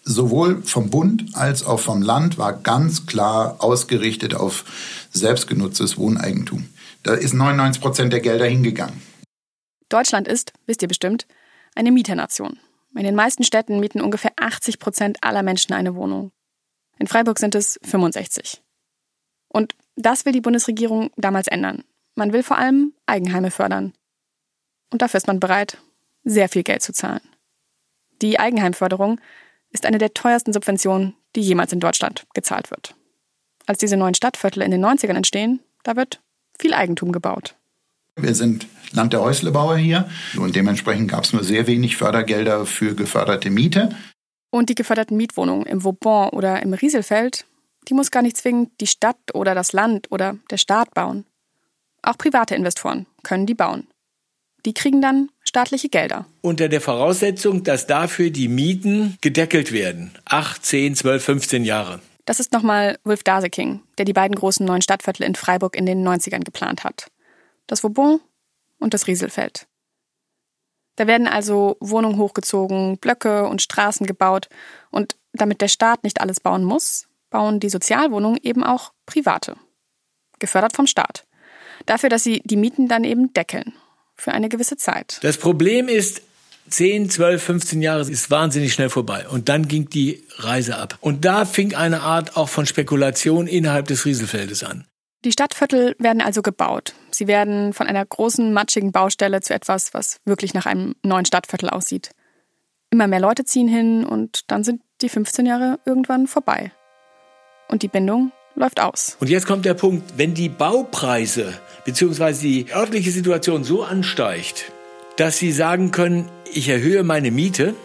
sowohl 0.03 0.63
vom 0.63 0.89
Bund 0.89 1.35
als 1.35 1.63
auch 1.63 1.79
vom 1.79 2.01
Land 2.01 2.37
war 2.37 2.53
ganz 2.53 3.05
klar 3.05 3.55
ausgerichtet 3.59 4.33
auf 4.33 4.65
selbstgenutztes 5.11 5.97
Wohneigentum. 5.97 6.67
Da 7.03 7.13
ist 7.13 7.33
99 7.33 7.81
Prozent 7.81 8.13
der 8.13 8.19
Gelder 8.19 8.45
hingegangen. 8.45 9.01
Deutschland 9.89 10.27
ist, 10.27 10.53
wisst 10.65 10.81
ihr 10.81 10.87
bestimmt, 10.87 11.27
eine 11.75 11.91
Mieternation. 11.91 12.59
In 12.95 13.03
den 13.03 13.15
meisten 13.15 13.43
Städten 13.43 13.79
mieten 13.79 14.01
ungefähr 14.01 14.31
80 14.35 14.79
Prozent 14.79 15.23
aller 15.23 15.43
Menschen 15.43 15.73
eine 15.73 15.95
Wohnung. 15.95 16.31
In 16.97 17.07
Freiburg 17.07 17.39
sind 17.39 17.55
es 17.55 17.79
65. 17.83 18.61
Und 19.47 19.75
das 19.95 20.25
will 20.25 20.33
die 20.33 20.41
Bundesregierung 20.41 21.11
damals 21.15 21.47
ändern. 21.47 21.83
Man 22.15 22.33
will 22.33 22.43
vor 22.43 22.57
allem 22.57 22.93
Eigenheime 23.05 23.51
fördern. 23.51 23.93
Und 24.91 25.01
dafür 25.01 25.17
ist 25.17 25.27
man 25.27 25.39
bereit, 25.39 25.77
sehr 26.23 26.49
viel 26.49 26.63
Geld 26.63 26.81
zu 26.81 26.93
zahlen. 26.93 27.21
Die 28.21 28.39
Eigenheimförderung 28.39 29.19
ist 29.71 29.85
eine 29.85 29.97
der 29.97 30.13
teuersten 30.13 30.53
Subventionen, 30.53 31.15
die 31.35 31.41
jemals 31.41 31.71
in 31.71 31.79
Deutschland 31.79 32.27
gezahlt 32.33 32.71
wird. 32.71 32.95
Als 33.65 33.79
diese 33.79 33.97
neuen 33.97 34.13
Stadtviertel 34.13 34.61
in 34.61 34.71
den 34.71 34.85
90ern 34.85 35.15
entstehen, 35.15 35.61
da 35.83 35.95
wird 35.95 36.21
viel 36.59 36.73
Eigentum 36.73 37.11
gebaut. 37.11 37.55
Wir 38.15 38.35
sind 38.35 38.67
Land 38.93 39.13
der 39.13 39.21
Häuslebauer 39.21 39.77
hier 39.77 40.09
und 40.37 40.55
dementsprechend 40.55 41.09
gab 41.09 41.23
es 41.23 41.33
nur 41.33 41.43
sehr 41.43 41.67
wenig 41.67 41.97
Fördergelder 41.97 42.65
für 42.65 42.95
geförderte 42.95 43.49
Miete. 43.49 43.95
Und 44.49 44.69
die 44.69 44.75
geförderten 44.75 45.17
Mietwohnungen 45.17 45.65
im 45.65 45.83
Vauban 45.83 46.29
oder 46.29 46.61
im 46.61 46.73
Rieselfeld, 46.73 47.45
die 47.87 47.93
muss 47.93 48.11
gar 48.11 48.21
nicht 48.21 48.37
zwingend 48.37 48.71
die 48.81 48.87
Stadt 48.87 49.17
oder 49.33 49.55
das 49.55 49.73
Land 49.73 50.11
oder 50.11 50.37
der 50.49 50.57
Staat 50.57 50.93
bauen. 50.93 51.25
Auch 52.03 52.17
private 52.17 52.55
Investoren 52.55 53.05
können 53.23 53.45
die 53.45 53.53
bauen. 53.53 53.87
Die 54.65 54.73
kriegen 54.73 55.01
dann 55.01 55.29
staatliche 55.43 55.89
Gelder. 55.89 56.25
Unter 56.41 56.69
der 56.69 56.81
Voraussetzung, 56.81 57.63
dass 57.63 57.87
dafür 57.87 58.29
die 58.29 58.47
Mieten 58.47 59.17
gedeckelt 59.21 59.71
werden. 59.71 60.11
8, 60.25 60.63
10, 60.63 60.95
12, 60.95 61.23
15 61.23 61.65
Jahre. 61.65 61.99
Das 62.25 62.39
ist 62.39 62.53
nochmal 62.53 62.99
Wolf 63.03 63.23
Daseking, 63.23 63.81
der 63.97 64.05
die 64.05 64.13
beiden 64.13 64.35
großen 64.35 64.65
neuen 64.65 64.83
Stadtviertel 64.83 65.25
in 65.25 65.35
Freiburg 65.35 65.75
in 65.75 65.85
den 65.85 66.07
90ern 66.07 66.43
geplant 66.43 66.83
hat. 66.83 67.07
Das 67.65 67.83
Vauban 67.83 68.19
und 68.81 68.93
das 68.93 69.07
Rieselfeld. 69.07 69.67
Da 70.97 71.07
werden 71.07 71.27
also 71.27 71.77
Wohnungen 71.79 72.17
hochgezogen, 72.17 72.97
Blöcke 72.97 73.47
und 73.47 73.61
Straßen 73.61 74.05
gebaut. 74.05 74.49
Und 74.89 75.15
damit 75.33 75.61
der 75.61 75.69
Staat 75.69 76.03
nicht 76.03 76.21
alles 76.21 76.39
bauen 76.39 76.63
muss, 76.63 77.07
bauen 77.29 77.59
die 77.59 77.69
Sozialwohnungen 77.69 78.39
eben 78.43 78.63
auch 78.63 78.91
private. 79.05 79.55
Gefördert 80.39 80.75
vom 80.75 80.87
Staat. 80.87 81.25
Dafür, 81.85 82.09
dass 82.09 82.23
sie 82.23 82.41
die 82.43 82.57
Mieten 82.57 82.87
dann 82.87 83.03
eben 83.03 83.33
deckeln. 83.33 83.73
Für 84.15 84.33
eine 84.33 84.49
gewisse 84.49 84.77
Zeit. 84.77 85.17
Das 85.23 85.37
Problem 85.37 85.87
ist, 85.87 86.21
10, 86.69 87.09
12, 87.09 87.43
15 87.43 87.81
Jahre 87.81 88.01
ist 88.01 88.29
wahnsinnig 88.29 88.73
schnell 88.73 88.89
vorbei. 88.89 89.27
Und 89.27 89.49
dann 89.49 89.67
ging 89.67 89.89
die 89.89 90.23
Reise 90.37 90.77
ab. 90.77 90.97
Und 91.01 91.25
da 91.25 91.45
fing 91.45 91.73
eine 91.73 92.01
Art 92.01 92.37
auch 92.37 92.49
von 92.49 92.65
Spekulation 92.65 93.47
innerhalb 93.47 93.87
des 93.87 94.05
Rieselfeldes 94.05 94.63
an. 94.63 94.85
Die 95.23 95.31
Stadtviertel 95.31 95.95
werden 95.97 96.21
also 96.21 96.41
gebaut. 96.41 96.93
Sie 97.15 97.27
werden 97.27 97.73
von 97.73 97.87
einer 97.87 98.05
großen, 98.05 98.53
matschigen 98.53 98.91
Baustelle 98.91 99.41
zu 99.41 99.53
etwas, 99.53 99.93
was 99.93 100.17
wirklich 100.25 100.53
nach 100.53 100.65
einem 100.65 100.95
neuen 101.03 101.25
Stadtviertel 101.25 101.69
aussieht. 101.69 102.11
Immer 102.89 103.07
mehr 103.07 103.19
Leute 103.19 103.45
ziehen 103.45 103.67
hin 103.67 104.05
und 104.05 104.51
dann 104.51 104.63
sind 104.63 104.81
die 105.01 105.09
15 105.09 105.45
Jahre 105.45 105.79
irgendwann 105.85 106.27
vorbei. 106.27 106.71
Und 107.69 107.83
die 107.83 107.87
Bindung 107.87 108.31
läuft 108.55 108.79
aus. 108.79 109.17
Und 109.19 109.29
jetzt 109.29 109.45
kommt 109.45 109.65
der 109.65 109.73
Punkt, 109.73 110.17
wenn 110.17 110.33
die 110.33 110.49
Baupreise 110.49 111.53
bzw. 111.85 112.33
die 112.33 112.65
örtliche 112.73 113.11
Situation 113.11 113.63
so 113.63 113.83
ansteigt, 113.83 114.71
dass 115.17 115.37
sie 115.37 115.51
sagen 115.51 115.91
können, 115.91 116.29
ich 116.53 116.67
erhöhe 116.67 117.03
meine 117.03 117.31
Miete 117.31 117.75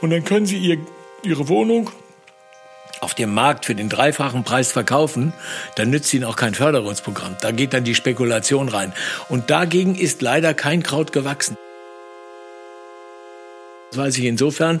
und 0.00 0.10
dann 0.10 0.24
können 0.24 0.46
sie 0.46 0.58
ihr, 0.58 0.78
ihre 1.22 1.48
Wohnung 1.48 1.90
auf 3.02 3.14
dem 3.14 3.34
Markt 3.34 3.66
für 3.66 3.74
den 3.74 3.88
dreifachen 3.88 4.44
Preis 4.44 4.70
verkaufen, 4.72 5.32
dann 5.74 5.90
nützt 5.90 6.14
ihnen 6.14 6.24
auch 6.24 6.36
kein 6.36 6.54
Förderungsprogramm. 6.54 7.36
Da 7.40 7.50
geht 7.50 7.74
dann 7.74 7.84
die 7.84 7.94
Spekulation 7.94 8.68
rein. 8.68 8.92
Und 9.28 9.50
dagegen 9.50 9.96
ist 9.96 10.22
leider 10.22 10.54
kein 10.54 10.82
Kraut 10.82 11.12
gewachsen. 11.12 11.56
Das 13.90 13.98
weiß 13.98 14.18
ich 14.18 14.24
insofern, 14.24 14.80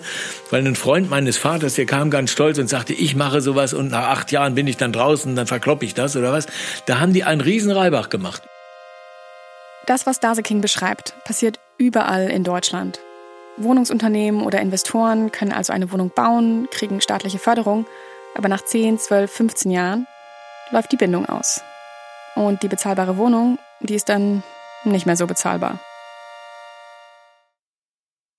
weil 0.50 0.66
ein 0.66 0.76
Freund 0.76 1.10
meines 1.10 1.36
Vaters, 1.36 1.74
der 1.74 1.84
kam 1.84 2.10
ganz 2.10 2.30
stolz 2.30 2.58
und 2.58 2.68
sagte, 2.68 2.94
ich 2.94 3.14
mache 3.14 3.42
sowas 3.42 3.74
und 3.74 3.90
nach 3.90 4.08
acht 4.08 4.32
Jahren 4.32 4.54
bin 4.54 4.66
ich 4.66 4.78
dann 4.78 4.92
draußen, 4.92 5.36
dann 5.36 5.46
verkloppe 5.46 5.84
ich 5.84 5.92
das 5.92 6.16
oder 6.16 6.32
was. 6.32 6.46
Da 6.86 6.98
haben 6.98 7.12
die 7.12 7.24
einen 7.24 7.42
riesen 7.42 7.72
Reibach 7.72 8.08
gemacht. 8.08 8.42
Das, 9.86 10.06
was 10.06 10.20
Daseking 10.20 10.62
beschreibt, 10.62 11.14
passiert 11.24 11.58
überall 11.76 12.30
in 12.30 12.44
Deutschland. 12.44 13.00
Wohnungsunternehmen 13.58 14.44
oder 14.44 14.60
Investoren 14.60 15.30
können 15.30 15.52
also 15.52 15.74
eine 15.74 15.92
Wohnung 15.92 16.10
bauen, 16.14 16.68
kriegen 16.70 17.02
staatliche 17.02 17.38
Förderung 17.38 17.84
aber 18.34 18.48
nach 18.48 18.64
10, 18.64 18.98
12, 18.98 19.30
15 19.30 19.70
Jahren 19.70 20.06
läuft 20.70 20.92
die 20.92 20.96
Bindung 20.96 21.26
aus. 21.26 21.60
Und 22.34 22.62
die 22.62 22.68
bezahlbare 22.68 23.16
Wohnung, 23.16 23.58
die 23.80 23.94
ist 23.94 24.08
dann 24.08 24.42
nicht 24.84 25.06
mehr 25.06 25.16
so 25.16 25.26
bezahlbar. 25.26 25.80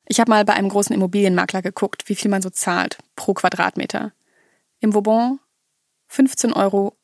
Ich 0.05 0.19
habe 0.19 0.29
mal 0.29 0.45
bei 0.45 0.53
einem 0.53 0.69
großen 0.69 0.93
Immobilienmakler 0.93 1.61
geguckt, 1.61 2.09
wie 2.09 2.15
viel 2.15 2.29
man 2.29 2.41
so 2.41 2.49
zahlt 2.49 2.97
pro 3.15 3.33
Quadratmeter. 3.33 4.11
Im 4.79 4.93
Vauban 4.93 5.39
15,91 6.11 6.55
Euro. 6.55 6.95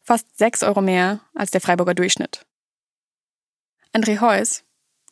Fast 0.00 0.38
6 0.38 0.62
Euro 0.62 0.80
mehr 0.80 1.20
als 1.34 1.50
der 1.50 1.60
Freiburger 1.60 1.94
Durchschnitt. 1.94 2.46
André 3.92 4.20
Heuss, 4.20 4.64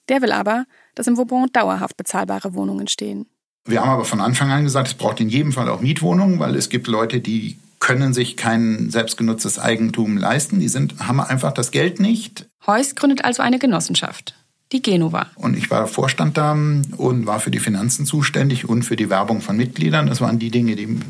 der 0.08 0.22
will 0.22 0.32
aber, 0.32 0.64
dass 0.94 1.06
im 1.06 1.16
Vauban 1.16 1.52
dauerhaft 1.52 1.96
bezahlbare 1.96 2.54
Wohnungen 2.54 2.88
stehen. 2.88 3.28
Wir 3.64 3.80
haben 3.80 3.90
aber 3.90 4.04
von 4.04 4.20
Anfang 4.20 4.50
an 4.50 4.64
gesagt, 4.64 4.88
es 4.88 4.94
braucht 4.94 5.20
in 5.20 5.28
jedem 5.28 5.52
Fall 5.52 5.68
auch 5.68 5.80
Mietwohnungen, 5.80 6.38
weil 6.38 6.56
es 6.56 6.68
gibt 6.68 6.86
Leute, 6.86 7.20
die 7.20 7.58
können 7.78 8.12
sich 8.12 8.36
kein 8.36 8.90
selbstgenutztes 8.90 9.58
Eigentum 9.58 10.16
leisten. 10.16 10.60
Die 10.60 10.68
sind, 10.68 11.00
haben 11.00 11.20
einfach 11.20 11.52
das 11.52 11.70
Geld 11.70 12.00
nicht. 12.00 12.48
Heuss 12.66 12.94
gründet 12.94 13.24
also 13.24 13.42
eine 13.42 13.58
Genossenschaft, 13.58 14.34
die 14.72 14.82
Genova. 14.82 15.30
Und 15.34 15.56
ich 15.56 15.70
war 15.70 15.86
Vorstand 15.86 16.36
da 16.36 16.52
und 16.52 17.26
war 17.26 17.40
für 17.40 17.50
die 17.50 17.58
Finanzen 17.58 18.06
zuständig 18.06 18.68
und 18.68 18.82
für 18.82 18.96
die 18.96 19.10
Werbung 19.10 19.40
von 19.40 19.56
Mitgliedern. 19.56 20.06
Das 20.06 20.20
waren 20.20 20.38
die 20.38 20.50
Dinge, 20.50 20.76
die 20.76 21.00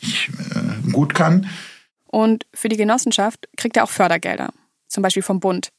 ich 0.00 0.28
äh, 0.28 0.90
gut 0.90 1.14
kann. 1.14 1.48
Und 2.06 2.44
für 2.52 2.68
die 2.68 2.76
Genossenschaft 2.76 3.48
kriegt 3.56 3.76
er 3.76 3.84
auch 3.84 3.90
Fördergelder, 3.90 4.52
zum 4.88 5.02
Beispiel 5.02 5.22
vom 5.22 5.40
Bund. 5.40 5.70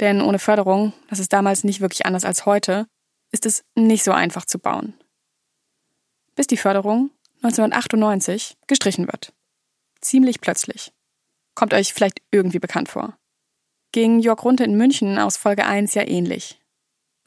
Denn 0.00 0.20
ohne 0.20 0.38
Förderung, 0.38 0.92
das 1.08 1.18
ist 1.18 1.32
damals 1.32 1.64
nicht 1.64 1.80
wirklich 1.80 2.04
anders 2.06 2.24
als 2.24 2.46
heute, 2.46 2.86
ist 3.32 3.46
es 3.46 3.64
nicht 3.74 4.04
so 4.04 4.12
einfach 4.12 4.44
zu 4.44 4.58
bauen 4.58 4.94
bis 6.38 6.46
die 6.46 6.56
Förderung 6.56 7.10
1998 7.42 8.56
gestrichen 8.68 9.08
wird. 9.08 9.32
Ziemlich 10.00 10.40
plötzlich. 10.40 10.92
Kommt 11.56 11.74
euch 11.74 11.92
vielleicht 11.92 12.22
irgendwie 12.30 12.60
bekannt 12.60 12.88
vor. 12.88 13.18
Ging 13.90 14.20
Jörg 14.20 14.44
Runte 14.44 14.62
in 14.62 14.76
München 14.76 15.18
aus 15.18 15.36
Folge 15.36 15.66
1 15.66 15.94
ja 15.94 16.06
ähnlich. 16.06 16.60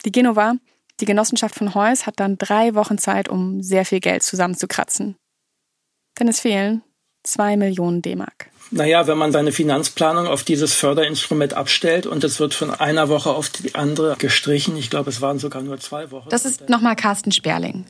Die 0.06 0.12
Genova, 0.12 0.54
die 0.98 1.04
Genossenschaft 1.04 1.54
von 1.54 1.74
Heuss, 1.74 2.06
hat 2.06 2.20
dann 2.20 2.38
drei 2.38 2.74
Wochen 2.74 2.96
Zeit, 2.96 3.28
um 3.28 3.62
sehr 3.62 3.84
viel 3.84 4.00
Geld 4.00 4.22
zusammenzukratzen. 4.22 5.16
Denn 6.18 6.28
es 6.28 6.40
fehlen 6.40 6.80
zwei 7.22 7.58
Millionen 7.58 8.00
D-Mark. 8.00 8.48
Naja, 8.70 9.06
wenn 9.06 9.18
man 9.18 9.30
seine 9.30 9.52
Finanzplanung 9.52 10.26
auf 10.26 10.42
dieses 10.42 10.72
Förderinstrument 10.72 11.52
abstellt 11.52 12.06
und 12.06 12.24
es 12.24 12.40
wird 12.40 12.54
von 12.54 12.70
einer 12.70 13.10
Woche 13.10 13.28
auf 13.28 13.50
die 13.50 13.74
andere 13.74 14.16
gestrichen, 14.16 14.74
ich 14.78 14.88
glaube, 14.88 15.10
es 15.10 15.20
waren 15.20 15.38
sogar 15.38 15.60
nur 15.60 15.78
zwei 15.80 16.10
Wochen. 16.10 16.30
Das 16.30 16.46
ist 16.46 16.70
nochmal 16.70 16.96
Carsten 16.96 17.30
Sperling, 17.30 17.84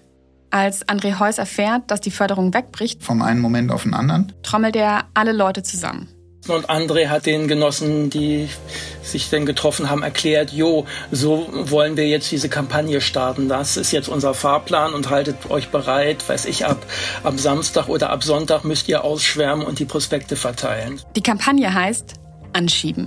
als 0.52 0.86
André 0.88 1.18
Heuss 1.18 1.38
erfährt, 1.38 1.90
dass 1.90 2.00
die 2.00 2.10
Förderung 2.10 2.54
wegbricht, 2.54 3.02
vom 3.02 3.22
einen 3.22 3.40
Moment 3.40 3.72
auf 3.72 3.82
den 3.84 3.94
anderen, 3.94 4.32
trommelt 4.42 4.76
er 4.76 5.04
alle 5.14 5.32
Leute 5.32 5.62
zusammen. 5.62 6.08
Und 6.48 6.68
André 6.68 7.08
hat 7.08 7.26
den 7.26 7.46
Genossen, 7.46 8.10
die 8.10 8.48
sich 9.00 9.30
denn 9.30 9.46
getroffen 9.46 9.88
haben, 9.90 10.02
erklärt, 10.02 10.50
jo, 10.50 10.86
so 11.12 11.46
wollen 11.52 11.96
wir 11.96 12.08
jetzt 12.08 12.32
diese 12.32 12.48
Kampagne 12.48 13.00
starten. 13.00 13.48
Das 13.48 13.76
ist 13.76 13.92
jetzt 13.92 14.08
unser 14.08 14.34
Fahrplan 14.34 14.92
und 14.92 15.08
haltet 15.08 15.50
euch 15.50 15.68
bereit, 15.68 16.28
weiß 16.28 16.46
ich, 16.46 16.66
ab, 16.66 16.84
ab 17.22 17.38
Samstag 17.38 17.88
oder 17.88 18.10
ab 18.10 18.24
Sonntag 18.24 18.64
müsst 18.64 18.88
ihr 18.88 19.04
ausschwärmen 19.04 19.64
und 19.64 19.78
die 19.78 19.84
Prospekte 19.84 20.34
verteilen. 20.34 21.00
Die 21.14 21.22
Kampagne 21.22 21.72
heißt 21.72 22.14
Anschieben. 22.52 23.06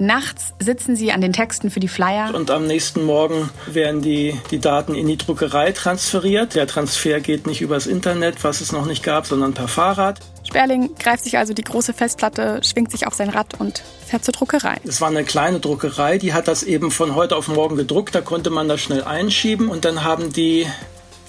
Nachts 0.00 0.54
sitzen 0.58 0.96
sie 0.96 1.12
an 1.12 1.20
den 1.20 1.34
Texten 1.34 1.70
für 1.70 1.78
die 1.78 1.86
Flyer. 1.86 2.34
Und 2.34 2.50
am 2.50 2.66
nächsten 2.66 3.04
Morgen 3.04 3.50
werden 3.66 4.00
die, 4.00 4.34
die 4.50 4.58
Daten 4.58 4.94
in 4.94 5.06
die 5.06 5.18
Druckerei 5.18 5.72
transferiert. 5.72 6.54
Der 6.54 6.66
Transfer 6.66 7.20
geht 7.20 7.46
nicht 7.46 7.60
übers 7.60 7.86
Internet, 7.86 8.42
was 8.42 8.62
es 8.62 8.72
noch 8.72 8.86
nicht 8.86 9.02
gab, 9.02 9.26
sondern 9.26 9.52
per 9.52 9.68
Fahrrad. 9.68 10.18
Sperling 10.48 10.94
greift 10.98 11.24
sich 11.24 11.36
also 11.36 11.52
die 11.52 11.62
große 11.62 11.92
Festplatte, 11.92 12.62
schwingt 12.64 12.90
sich 12.90 13.06
auf 13.06 13.12
sein 13.12 13.28
Rad 13.28 13.60
und 13.60 13.82
fährt 14.06 14.24
zur 14.24 14.32
Druckerei. 14.32 14.78
Es 14.84 15.02
war 15.02 15.08
eine 15.08 15.22
kleine 15.22 15.60
Druckerei, 15.60 16.16
die 16.16 16.32
hat 16.32 16.48
das 16.48 16.62
eben 16.62 16.90
von 16.90 17.14
heute 17.14 17.36
auf 17.36 17.48
morgen 17.48 17.76
gedruckt. 17.76 18.14
Da 18.14 18.22
konnte 18.22 18.48
man 18.48 18.68
das 18.68 18.80
schnell 18.80 19.04
einschieben 19.04 19.68
und 19.68 19.84
dann 19.84 20.02
haben 20.02 20.32
die 20.32 20.66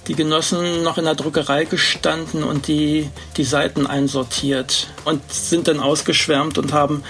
die 0.08 0.16
Genossen 0.16 0.82
noch 0.84 0.98
in 0.98 1.06
der 1.06 1.14
Druckerei 1.16 1.66
gestanden 1.66 2.44
und 2.44 2.68
die, 2.68 3.10
die 3.38 3.44
Seiten 3.44 3.86
einsortiert 3.86 4.88
und 5.06 5.22
sind 5.32 5.68
dann 5.68 5.80
ausgeschwärmt 5.80 6.58
und 6.58 6.74
haben 6.74 7.04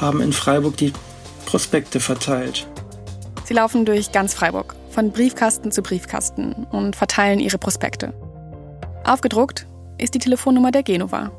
haben 0.00 0.20
in 0.20 0.32
Freiburg 0.32 0.76
die 0.76 0.92
Prospekte 1.46 2.00
verteilt. 2.00 2.66
Sie 3.44 3.54
laufen 3.54 3.84
durch 3.84 4.12
ganz 4.12 4.34
Freiburg, 4.34 4.74
von 4.90 5.12
Briefkasten 5.12 5.70
zu 5.70 5.82
Briefkasten 5.82 6.66
und 6.70 6.96
verteilen 6.96 7.40
ihre 7.40 7.58
Prospekte. 7.58 8.14
Aufgedruckt 9.04 9.66
ist 9.98 10.14
die 10.14 10.18
Telefonnummer 10.18 10.70
der 10.70 10.82
Genova. 10.82 11.30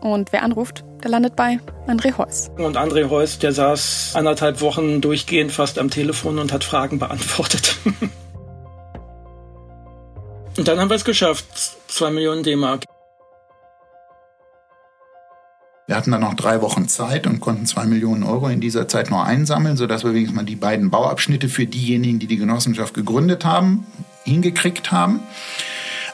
Und 0.00 0.32
wer 0.32 0.42
anruft, 0.42 0.84
der 1.02 1.10
landet 1.10 1.36
bei 1.36 1.60
André 1.86 2.16
Heuss. 2.16 2.50
Und 2.56 2.76
André 2.76 3.08
Heuss, 3.10 3.38
der 3.38 3.52
saß 3.52 4.12
anderthalb 4.14 4.60
Wochen 4.60 5.00
durchgehend 5.00 5.52
fast 5.52 5.78
am 5.78 5.90
Telefon 5.90 6.38
und 6.38 6.52
hat 6.52 6.64
Fragen 6.64 6.98
beantwortet. 6.98 7.76
und 10.56 10.68
dann 10.68 10.78
haben 10.78 10.90
wir 10.90 10.96
es 10.96 11.04
geschafft. 11.04 11.46
Zwei 11.88 12.10
Millionen 12.10 12.42
D-Mark. 12.42 12.84
Hatten 16.04 16.10
dann 16.10 16.20
noch 16.20 16.34
drei 16.34 16.60
Wochen 16.60 16.86
Zeit 16.86 17.26
und 17.26 17.40
konnten 17.40 17.64
zwei 17.64 17.86
Millionen 17.86 18.24
Euro 18.24 18.48
in 18.48 18.60
dieser 18.60 18.86
Zeit 18.88 19.10
noch 19.10 19.24
einsammeln, 19.24 19.78
sodass 19.78 20.04
wir 20.04 20.12
wenigstens 20.12 20.36
mal 20.36 20.44
die 20.44 20.54
beiden 20.54 20.90
Bauabschnitte 20.90 21.48
für 21.48 21.64
diejenigen, 21.64 22.18
die 22.18 22.26
die 22.26 22.36
Genossenschaft 22.36 22.92
gegründet 22.92 23.46
haben, 23.46 23.86
hingekriegt 24.24 24.92
haben. 24.92 25.20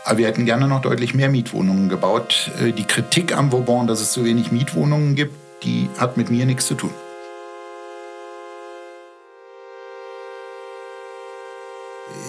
Aber 0.04 0.18
wir 0.18 0.28
hätten 0.28 0.46
gerne 0.46 0.68
noch 0.68 0.80
deutlich 0.80 1.12
mehr 1.12 1.28
Mietwohnungen 1.28 1.88
gebaut. 1.88 2.52
Äh, 2.60 2.70
die 2.70 2.84
Kritik 2.84 3.36
am 3.36 3.50
Vauban, 3.50 3.88
dass 3.88 4.00
es 4.00 4.12
zu 4.12 4.24
wenig 4.24 4.52
Mietwohnungen 4.52 5.16
gibt, 5.16 5.34
die 5.64 5.88
hat 5.98 6.16
mit 6.16 6.30
mir 6.30 6.46
nichts 6.46 6.68
zu 6.68 6.76
tun. 6.76 6.90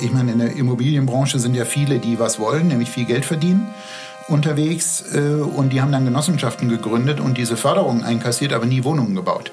Ich 0.02 0.12
meine, 0.12 0.32
in 0.32 0.40
der 0.40 0.56
Immobilienbranche 0.56 1.38
sind 1.38 1.54
ja 1.54 1.66
viele, 1.66 2.00
die 2.00 2.18
was 2.18 2.40
wollen, 2.40 2.70
nämlich 2.70 2.90
viel 2.90 3.06
Geld 3.06 3.24
verdienen 3.24 3.68
unterwegs 4.32 5.04
äh, 5.14 5.20
und 5.20 5.72
die 5.72 5.82
haben 5.82 5.92
dann 5.92 6.06
Genossenschaften 6.06 6.70
gegründet 6.70 7.20
und 7.20 7.38
diese 7.38 7.58
Förderung 7.58 8.04
einkassiert, 8.04 8.54
aber 8.54 8.66
nie 8.66 8.84
Wohnungen 8.84 9.16
gebaut. 9.16 9.52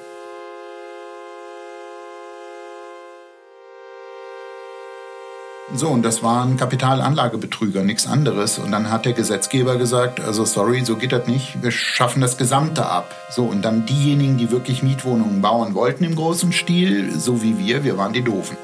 So, 5.75 5.89
und 5.89 6.03
das 6.03 6.23
waren 6.23 6.57
Kapitalanlagebetrüger, 6.57 7.85
nichts 7.85 8.07
anderes. 8.07 8.59
Und 8.59 8.73
dann 8.73 8.91
hat 8.91 9.05
der 9.05 9.13
Gesetzgeber 9.13 9.77
gesagt, 9.77 10.19
also 10.19 10.47
sorry, 10.47 10.83
so 10.83 10.97
geht 10.97 11.13
das 11.13 11.27
nicht, 11.27 11.63
wir 11.63 11.71
schaffen 11.71 12.23
das 12.23 12.39
Gesamte 12.39 12.87
ab. 12.87 13.15
So, 13.31 13.45
und 13.45 13.63
dann 13.63 13.85
diejenigen, 13.85 14.39
die 14.39 14.51
wirklich 14.51 14.83
Mietwohnungen 14.83 15.43
bauen 15.43 15.75
wollten 15.75 16.05
im 16.05 16.17
großen 16.17 16.53
Stil, 16.53 17.13
so 17.19 17.43
wie 17.43 17.59
wir, 17.59 17.85
wir 17.85 17.99
waren 17.99 18.15
die 18.15 18.23
Doofen. 18.23 18.57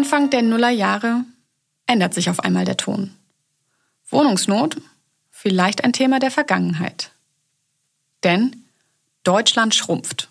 Anfang 0.00 0.30
der 0.30 0.40
Nullerjahre 0.40 1.26
ändert 1.86 2.14
sich 2.14 2.30
auf 2.30 2.40
einmal 2.40 2.64
der 2.64 2.78
Ton. 2.78 3.10
Wohnungsnot 4.08 4.78
vielleicht 5.28 5.84
ein 5.84 5.92
Thema 5.92 6.18
der 6.18 6.30
Vergangenheit. 6.30 7.12
Denn 8.24 8.64
Deutschland 9.24 9.74
schrumpft. 9.74 10.30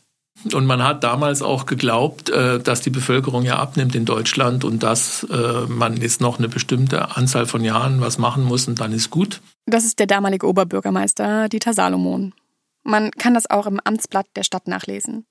Und 0.54 0.66
man 0.66 0.82
hat 0.82 1.04
damals 1.04 1.44
auch 1.44 1.68
geglaubt, 1.68 2.32
äh, 2.32 2.60
dass 2.60 2.82
die 2.82 2.90
Bevölkerung 2.90 3.44
ja 3.44 3.60
abnimmt 3.60 3.94
in 3.94 4.06
Deutschland 4.06 4.64
und 4.64 4.82
dass 4.82 5.24
äh, 5.26 5.68
man 5.68 5.98
jetzt 5.98 6.20
noch 6.20 6.40
eine 6.40 6.50
bestimmte 6.50 7.16
Anzahl 7.16 7.46
von 7.46 7.64
Jahren 7.64 8.02
was 8.02 8.18
machen 8.18 8.46
muss 8.46 8.68
und 8.68 8.80
dann 8.80 8.92
ist 8.92 9.12
gut. 9.12 9.40
Das 9.68 9.86
ist 9.86 10.00
der 10.00 10.08
damalige 10.08 10.48
Oberbürgermeister 10.48 11.48
Dieter 11.48 11.76
Salomon. 11.76 12.34
Man 12.82 13.12
kann 13.12 13.36
das 13.36 13.48
auch 13.48 13.68
im 13.68 13.80
Amtsblatt 13.84 14.26
der 14.36 14.44
Stadt 14.44 14.68
nachlesen. 14.68 15.28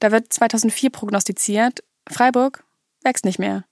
Da 0.00 0.12
wird 0.12 0.30
2004 0.30 0.90
prognostiziert, 0.90 1.82
Freiburg 2.06 2.62
wächst 3.02 3.24
nicht 3.24 3.38
mehr. 3.38 3.64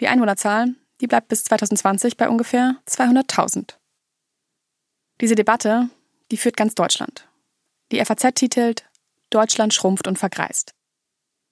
Die 0.00 0.08
Einwohnerzahl, 0.08 0.74
die 1.00 1.06
bleibt 1.06 1.28
bis 1.28 1.44
2020 1.44 2.16
bei 2.16 2.28
ungefähr 2.28 2.76
200.000. 2.88 3.74
Diese 5.20 5.34
Debatte, 5.34 5.88
die 6.30 6.36
führt 6.36 6.56
ganz 6.56 6.74
Deutschland. 6.74 7.28
Die 7.92 8.04
FAZ 8.04 8.34
titelt 8.34 8.88
Deutschland 9.30 9.74
schrumpft 9.74 10.06
und 10.08 10.18
vergreist. 10.18 10.74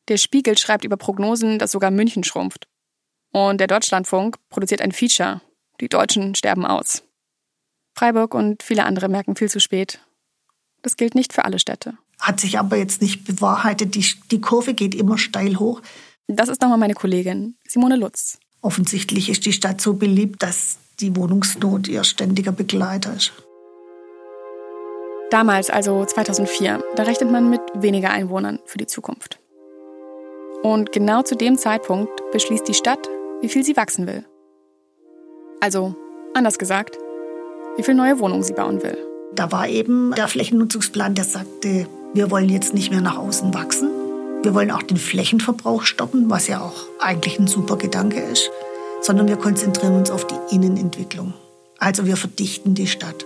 Der 0.08 0.16
Spiegel 0.16 0.58
schreibt 0.58 0.84
über 0.84 0.96
Prognosen, 0.96 1.58
dass 1.58 1.72
sogar 1.72 1.90
München 1.90 2.24
schrumpft. 2.24 2.66
Und 3.32 3.58
der 3.58 3.66
Deutschlandfunk 3.66 4.36
produziert 4.48 4.82
ein 4.82 4.92
Feature. 4.92 5.40
Die 5.80 5.88
Deutschen 5.88 6.34
sterben 6.34 6.66
aus. 6.66 7.02
Freiburg 7.96 8.34
und 8.34 8.62
viele 8.62 8.84
andere 8.84 9.08
merken 9.08 9.36
viel 9.36 9.48
zu 9.48 9.60
spät. 9.60 10.00
Das 10.82 10.96
gilt 10.96 11.14
nicht 11.14 11.32
für 11.32 11.44
alle 11.44 11.58
Städte. 11.58 11.96
Hat 12.20 12.40
sich 12.40 12.58
aber 12.58 12.76
jetzt 12.76 13.02
nicht 13.02 13.24
bewahrheitet. 13.24 13.94
Die, 13.94 14.04
die 14.30 14.40
Kurve 14.40 14.74
geht 14.74 14.94
immer 14.94 15.18
steil 15.18 15.56
hoch. 15.56 15.82
Das 16.28 16.48
ist 16.48 16.62
nochmal 16.62 16.78
meine 16.78 16.94
Kollegin, 16.94 17.56
Simone 17.66 17.96
Lutz. 17.96 18.38
Offensichtlich 18.60 19.28
ist 19.28 19.44
die 19.44 19.52
Stadt 19.52 19.80
so 19.80 19.94
beliebt, 19.94 20.42
dass 20.42 20.78
die 21.00 21.16
Wohnungsnot 21.16 21.88
ihr 21.88 22.04
ständiger 22.04 22.52
Begleiter 22.52 23.14
ist. 23.14 23.32
Damals, 25.30 25.70
also 25.70 26.04
2004, 26.04 26.84
da 26.94 27.02
rechnet 27.04 27.30
man 27.30 27.48
mit 27.48 27.60
weniger 27.74 28.10
Einwohnern 28.10 28.60
für 28.66 28.78
die 28.78 28.86
Zukunft. 28.86 29.38
Und 30.62 30.92
genau 30.92 31.22
zu 31.22 31.36
dem 31.36 31.56
Zeitpunkt 31.58 32.10
beschließt 32.32 32.68
die 32.68 32.74
Stadt, 32.74 33.08
wie 33.40 33.48
viel 33.48 33.64
sie 33.64 33.76
wachsen 33.76 34.06
will. 34.06 34.24
Also, 35.60 35.94
anders 36.34 36.58
gesagt, 36.58 36.98
wie 37.76 37.82
viel 37.82 37.94
neue 37.94 38.18
Wohnungen 38.18 38.42
sie 38.42 38.52
bauen 38.52 38.82
will. 38.82 38.98
Da 39.34 39.50
war 39.50 39.68
eben 39.68 40.12
der 40.14 40.28
Flächennutzungsplan, 40.28 41.14
der 41.14 41.24
sagte, 41.24 41.86
wir 42.14 42.30
wollen 42.30 42.48
jetzt 42.48 42.74
nicht 42.74 42.90
mehr 42.90 43.00
nach 43.00 43.16
außen 43.16 43.54
wachsen. 43.54 43.91
Wir 44.42 44.54
wollen 44.54 44.72
auch 44.72 44.82
den 44.82 44.96
Flächenverbrauch 44.96 45.84
stoppen, 45.84 46.28
was 46.28 46.48
ja 46.48 46.60
auch 46.60 46.74
eigentlich 46.98 47.38
ein 47.38 47.46
super 47.46 47.76
Gedanke 47.76 48.20
ist, 48.20 48.50
sondern 49.00 49.28
wir 49.28 49.36
konzentrieren 49.36 49.94
uns 49.94 50.10
auf 50.10 50.26
die 50.26 50.54
Innenentwicklung. 50.54 51.32
Also 51.78 52.06
wir 52.06 52.16
verdichten 52.16 52.74
die 52.74 52.88
Stadt. 52.88 53.24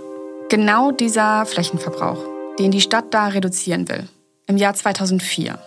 Genau 0.50 0.90
dieser 0.90 1.46
Flächenverbrauch, 1.46 2.18
den 2.58 2.70
die 2.70 2.82
Stadt 2.82 3.06
da 3.12 3.28
reduzieren 3.28 3.88
will, 3.88 4.06
im 4.46 4.58
Jahr 4.58 4.74
2004, 4.74 5.58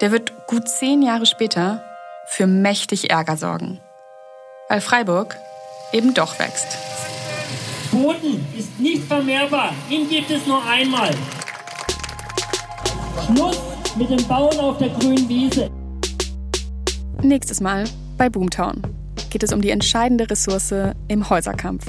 der 0.00 0.12
wird 0.12 0.32
gut 0.46 0.68
zehn 0.68 1.02
Jahre 1.02 1.26
später 1.26 1.82
für 2.28 2.46
mächtig 2.46 3.10
Ärger 3.10 3.36
sorgen. 3.36 3.80
Weil 4.68 4.80
Freiburg 4.80 5.36
eben 5.92 6.14
doch 6.14 6.38
wächst. 6.38 6.78
Boden 7.90 8.46
ist 8.56 8.78
nicht 8.78 9.02
vermehrbar. 9.02 9.74
Ihn 9.90 10.08
gibt 10.08 10.30
es 10.30 10.46
nur 10.46 10.64
einmal. 10.64 11.10
Schluss 13.26 13.73
mit 13.96 14.10
dem 14.10 14.26
Bauen 14.26 14.58
auf 14.58 14.78
der 14.78 14.88
grünen 14.90 15.28
Wiese. 15.28 15.70
Nächstes 17.22 17.60
Mal 17.60 17.84
bei 18.18 18.28
Boomtown 18.28 18.82
geht 19.30 19.42
es 19.42 19.52
um 19.52 19.60
die 19.60 19.70
entscheidende 19.70 20.28
Ressource 20.30 20.74
im 21.08 21.28
Häuserkampf 21.28 21.84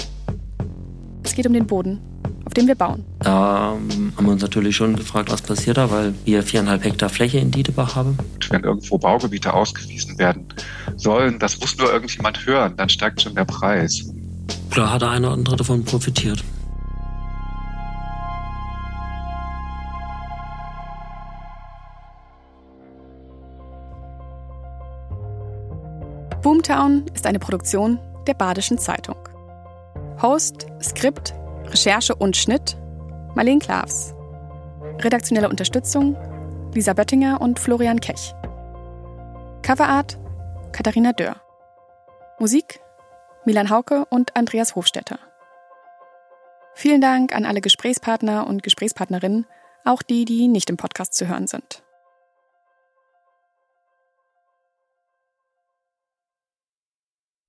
es 1.26 1.34
geht 1.34 1.48
um 1.48 1.54
den 1.54 1.68
Boden, 1.68 2.00
auf 2.46 2.54
dem 2.54 2.68
wir 2.68 2.76
bauen. 2.76 3.04
Da 3.20 3.74
ähm, 3.74 4.14
haben 4.16 4.26
wir 4.26 4.32
uns 4.32 4.42
natürlich 4.42 4.76
schon 4.76 4.96
gefragt, 4.96 5.32
was 5.32 5.42
passiert 5.42 5.78
da, 5.78 5.92
weil 5.92 6.14
wir 6.24 6.44
viereinhalb 6.44 6.84
Hektar 6.84 7.10
Fläche 7.10 7.40
in 7.40 7.52
Dietebach 7.52 7.96
haben. 7.96 8.18
Wenn 8.50 8.64
irgendwo 8.64 8.98
Baugebiete 8.98 9.54
ausgewiesen 9.54 10.18
werden 10.18 10.46
sollen, 10.96 11.40
das 11.40 11.60
muss 11.60 11.78
nur 11.78 11.92
irgendjemand 11.92 12.46
hören, 12.46 12.78
dann 12.78 12.90
steigt 12.90 13.22
schon 13.22 13.36
der 13.36 13.46
Preis. 13.46 14.14
Da 14.74 14.92
hat 14.92 15.02
der 15.02 15.10
eine 15.10 15.28
oder 15.28 15.36
andere 15.36 15.56
davon 15.58 15.84
profitiert. 15.84 16.44
Boomtown 26.66 27.06
ist 27.14 27.28
eine 27.28 27.38
Produktion 27.38 28.00
der 28.26 28.34
Badischen 28.34 28.80
Zeitung. 28.80 29.18
Host, 30.20 30.66
Skript, 30.82 31.36
Recherche 31.66 32.16
und 32.16 32.36
Schnitt 32.36 32.76
Marlene 33.36 33.60
Klavs. 33.60 34.16
Redaktionelle 35.00 35.48
Unterstützung 35.48 36.18
Lisa 36.74 36.94
Böttinger 36.94 37.40
und 37.40 37.60
Florian 37.60 38.00
Kech. 38.00 38.34
Coverart 39.62 40.18
Katharina 40.72 41.14
Dörr. 41.14 41.36
Musik 42.40 42.80
Milan 43.46 43.70
Hauke 43.70 44.06
und 44.10 44.36
Andreas 44.36 44.76
Hofstetter. 44.76 45.20
Vielen 46.74 47.00
Dank 47.00 47.36
an 47.36 47.46
alle 47.46 47.62
Gesprächspartner 47.62 48.48
und 48.48 48.64
Gesprächspartnerinnen, 48.64 49.46
auch 49.84 50.02
die, 50.02 50.26
die 50.26 50.48
nicht 50.48 50.72
im 50.72 50.78
Podcast 50.78 51.14
zu 51.14 51.28
hören 51.28 51.46
sind. 51.46 51.85